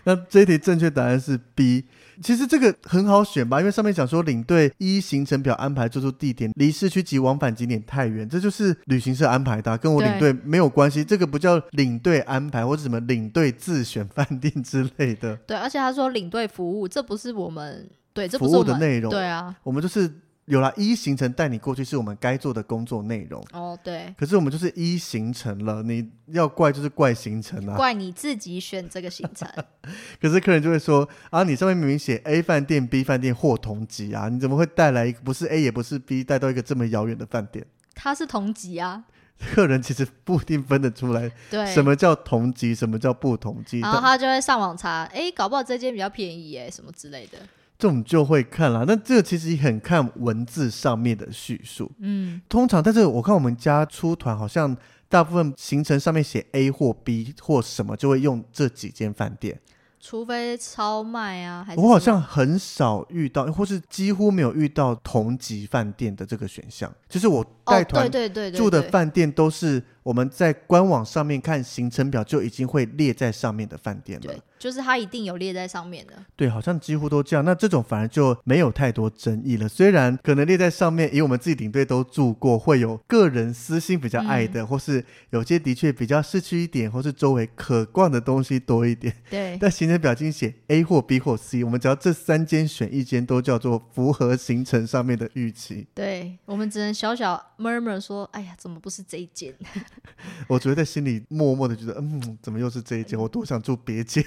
[0.05, 1.85] 那这一题正确答案是 B。
[2.21, 11.03] 其实这个很好选吧，因为上面讲说领队依行程表安排住宿地点离市区及往返景点太远，这就是旅行社安排的，跟我领队没有关系。
[11.03, 15.35] 这个不叫领队安排或者什么领队自选饭店之类的。
[15.47, 19.11] 对，而且他说领队服务，这不是我们对这服务的内容。
[19.11, 20.11] 对啊，我们就是。
[20.45, 24.13] 有了一行程带你过去是我们该做的工作内容哦，对。
[24.17, 29.47] 可是我们就是一行程了，你要怪就是怪行程啊，怪你自己选这个行程。
[30.21, 37.65] 可是客人就会说啊，你上面明明写 A 饭店、B 饭店或同级啊，你怎么会带来一个不是 A 也不是 B，带到一个这么遥远的饭店？
[37.95, 39.05] 它是同级啊。
[39.37, 47.39] 客人其实不一定分得出来，对，什么叫同级，什么叫不同级，然后他就会上网查，哎，搞不好这间比较便宜哎，什么之类的。
[47.77, 51.91] 这种就会看了，那这个其实也很看文字上面的叙述。
[51.99, 54.75] 嗯，通常，但是我看我们家出团，好像
[55.09, 59.59] 大部分行程上面写 A 或 B 或什么，就会用这几间饭店。
[59.99, 66.93] 除非超卖啊，还是我好像很少遇到，或是几乎没有遇到同级饭店的这个选项。
[67.09, 68.07] 就是我带团
[68.53, 74.27] 住的饭店都是我们在官网上面看行程表就已经会列在上面的饭店了。
[74.27, 76.13] 对，就是它一定有列在上面的。
[76.35, 77.43] 对，好像几乎都这样。
[77.43, 79.67] 那这种反而就没有太多争议了。
[79.67, 89.11] 虽然可能列在上面，以我们自己领队都住过，会有个人私心比较爱的，嗯、或是有些的确比较市区一点，或是周围可逛的东西多一点。
[89.27, 89.57] 对。
[89.59, 95.87] 但行程表经写 A 或 B 或 C，我们只要这三间选一间，都叫做符合行程上面的预期。
[95.95, 99.51] 对，我们只能小小 murmur 说：“哎呀，怎么不是这一间？”
[100.47, 103.19] 我只会在心里默默的觉得，嗯，怎么又是这一间？
[103.19, 104.23] 我多想住别间。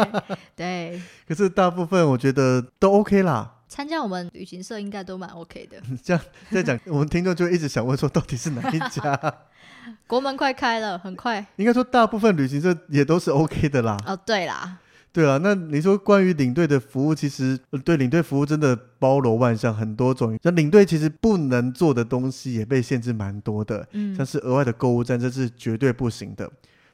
[0.56, 1.00] 对。
[1.26, 3.58] 可是大部分我觉得都 OK 啦。
[3.68, 5.80] 参加我们旅行社应该都蛮 OK 的。
[6.02, 9.34] 这样再讲，我们听众就一直想问说，到底是哪一家？
[10.06, 11.44] 国门快开了，很快。
[11.56, 13.96] 应该说，大部分旅行社也都是 OK 的啦。
[14.06, 14.78] 哦，对啦。
[15.12, 20.38] 对啊，那你说关于领队的服务，其实对领队服务真的包罗万象，很多种。
[20.42, 26.50] 那领队其实不能做的东西也被限制蛮多的，嗯，像是额外的购物站，这是绝对不行的。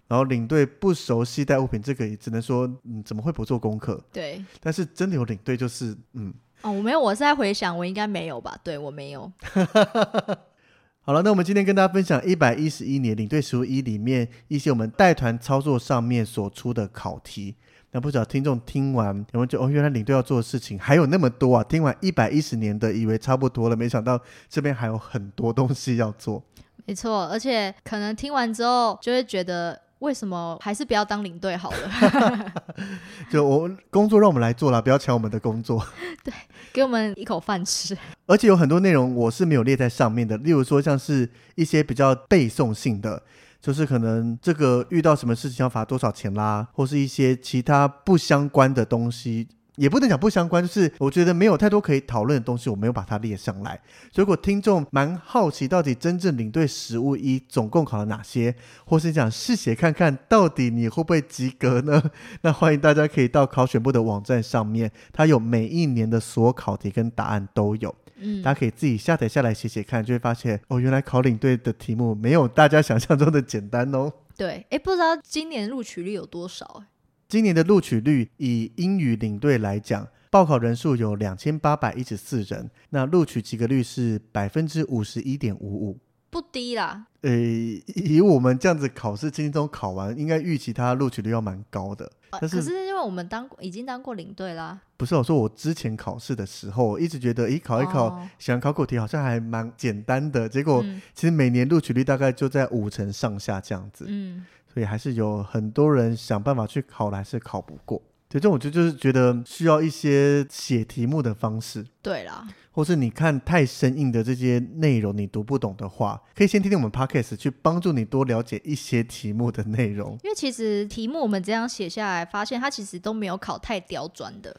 [0.08, 4.02] 然后领队不熟悉带物品，这个也只能说，嗯，怎么会不做功课？
[4.12, 4.44] 对。
[4.60, 6.34] 但是真的有领队，就是嗯。
[6.62, 8.58] 哦，我没有，我是在回想，我应该没有吧？
[8.64, 9.30] 对，我没有。
[11.02, 17.54] 好了，那我们今天跟大家分享一百一十一年领队实务一里面一些我们带团操作上面所出的考题。
[17.92, 21.64] 那不知道听众听完有没有就哦，原来领队要做的事情还有那么多啊！
[21.64, 26.42] 听完一百一十年的，以为差不多了，没想到这边还有很多东西要做。
[26.84, 32.52] 没错，而且可能听完之后就会觉得，为什么还是不要当领队好了？
[33.32, 35.82] 就我工作让我们来做啦，不要抢我们的工作。
[36.22, 36.32] 对，
[36.74, 37.96] 给我们一口饭吃。
[38.26, 43.22] 而且有很多内容我是没有列在上面的，例如说像是一些比较背诵性的。
[43.60, 53.80] 就是可能这个遇到什么事情要罚多少钱啦，或是一些其他不相关的东西，也不能讲不相关，就是我觉得没有太多可以讨论的东西，我没有把它列上来。
[54.14, 58.54] 如果听众蛮好奇，到底真正领队实务一总共考了哪些，
[58.84, 62.02] 或是想试写看看到底你会不会及格呢？
[62.42, 67.94] 那欢迎大家可以到考选部的网站上面，它有每一年的所考题跟答案都有。
[68.20, 74.12] 嗯，大家可以自己下载下来写写看，就会发现哦，原来考领队的题目没有大家想象中的简单哦。
[74.36, 76.84] 对，哎，不知道今年录取率有多少？
[77.28, 85.98] 今年的录取率以英语领队来讲，报考人数有两千八百一十四人，那录取及格率是百分之五十一点五五，
[86.30, 87.06] 不低啦。
[87.22, 92.10] 呃，以我们这样子考试轻松考完，应该预期他录取率要蛮高的。
[92.30, 104.04] 啊、但是可是因为我们当已经当过领队啦，不是我说我之前考试的时候，我一直觉得，咦，考一考，哦、喜欢考古题好像还蛮简单的，结果、嗯、其实每年录取率大概就在五成上下这样子。
[104.06, 108.02] 嗯，所以还是有很多人想办法去考，还是考不过。
[108.28, 111.84] 对，这种我就就是觉得需要一些写题目的方式。
[112.02, 112.46] 对啦。
[112.70, 120.12] 或是你看太生硬的这些内容，你读不懂的话，可以先听听我们 podcast 去帮助你多了解一些题目的内容。
[120.22, 124.54] 因为其实题目我们这样写下来，发现它其实都没有考太刁钻的，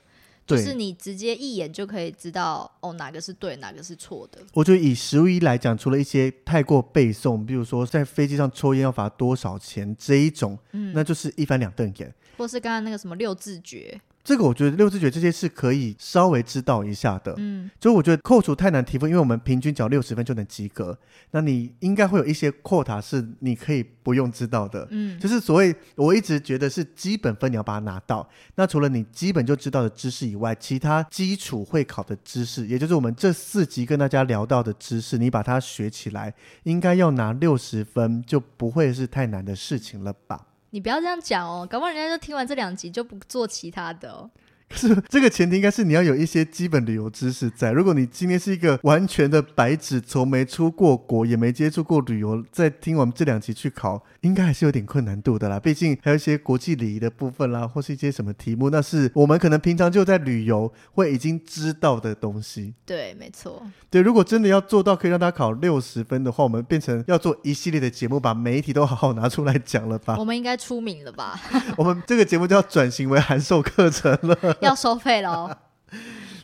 [0.46, 4.40] 就是你直接一眼就可以知道哦，哪个是对，哪个是错的。
[4.54, 12.14] 我觉得以实务一来讲，除了一些太过背诵，比如说在飞机上抽烟要罚多少钱这一种，嗯，那就是一翻两瞪眼。
[12.40, 14.02] 或是刚刚那个什么六字诀。
[14.22, 20.96] 这个我觉得六字诀这些是可以稍微知道一下的，嗯，就我觉得扣除太难提分，因为我们平均只要六十分就能及格，
[21.32, 40.49] 那你应该会有一些 quota 是你可以不用知道的，嗯，就是所谓我一直觉得是基本分你要把它拿到，那除了你基本就知道的知识以外，其他基础会考的知识，也就是我们这四集跟大家聊到的知识，你把它学起来，应该要拿六十分就不会是太难的事情了吧？
[40.72, 44.30] 你不要这样讲哦，搞不好人家就听完这两集就不做其他的哦。
[44.70, 47.72] 可是这个前提应该是你要有一些基本旅游知识在。
[47.72, 55.60] 如果你今天是一个完全的白纸，从没出过国，也没接触过旅游，在听我们这两集去考，应该还是有点困难度的啦。
[55.60, 62.74] 毕竟还有一些国际礼仪的部分啦，或是一些什么题目，那是我们可能平常就在旅游会已经知道的东西。
[62.86, 63.64] 对，没错。
[63.90, 70.16] 对，如果真的要做到可以让他考六十分的话，我们变成要做一系列的节目，把每一题都好好拿出来讲了吧？
[70.20, 71.40] 我们应该出名了吧？
[71.76, 74.38] 我们这个节目就要转型为函授课程了。
[74.68, 75.58] 要收费了哦。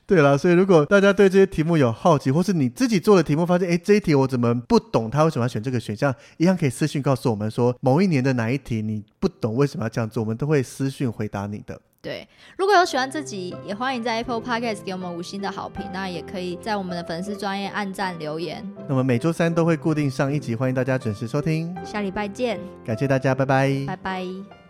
[0.08, 5.10] 对了，所以如果大家对这些题目有好奇，或是你自己做的题目发现，哎，这一题我怎么不懂？
[5.10, 6.14] 他为什么要选这个选项？
[6.38, 10.22] 一样可以私信告诉我们说，某一年的哪一题你不懂，为什么要这样做？
[10.22, 11.82] 我们都会私信回答你的。
[12.04, 15.84] 对，如果有喜欢这集，也欢迎在 Apple Podcast 给我们五星的好评。
[15.92, 18.64] 那也可以在我们的粉丝专业按赞留言。
[18.88, 21.76] 那么每周三都会固定上一集，欢迎大家准时收听。
[21.84, 24.65] 下礼拜见，感谢大家，拜拜，拜拜。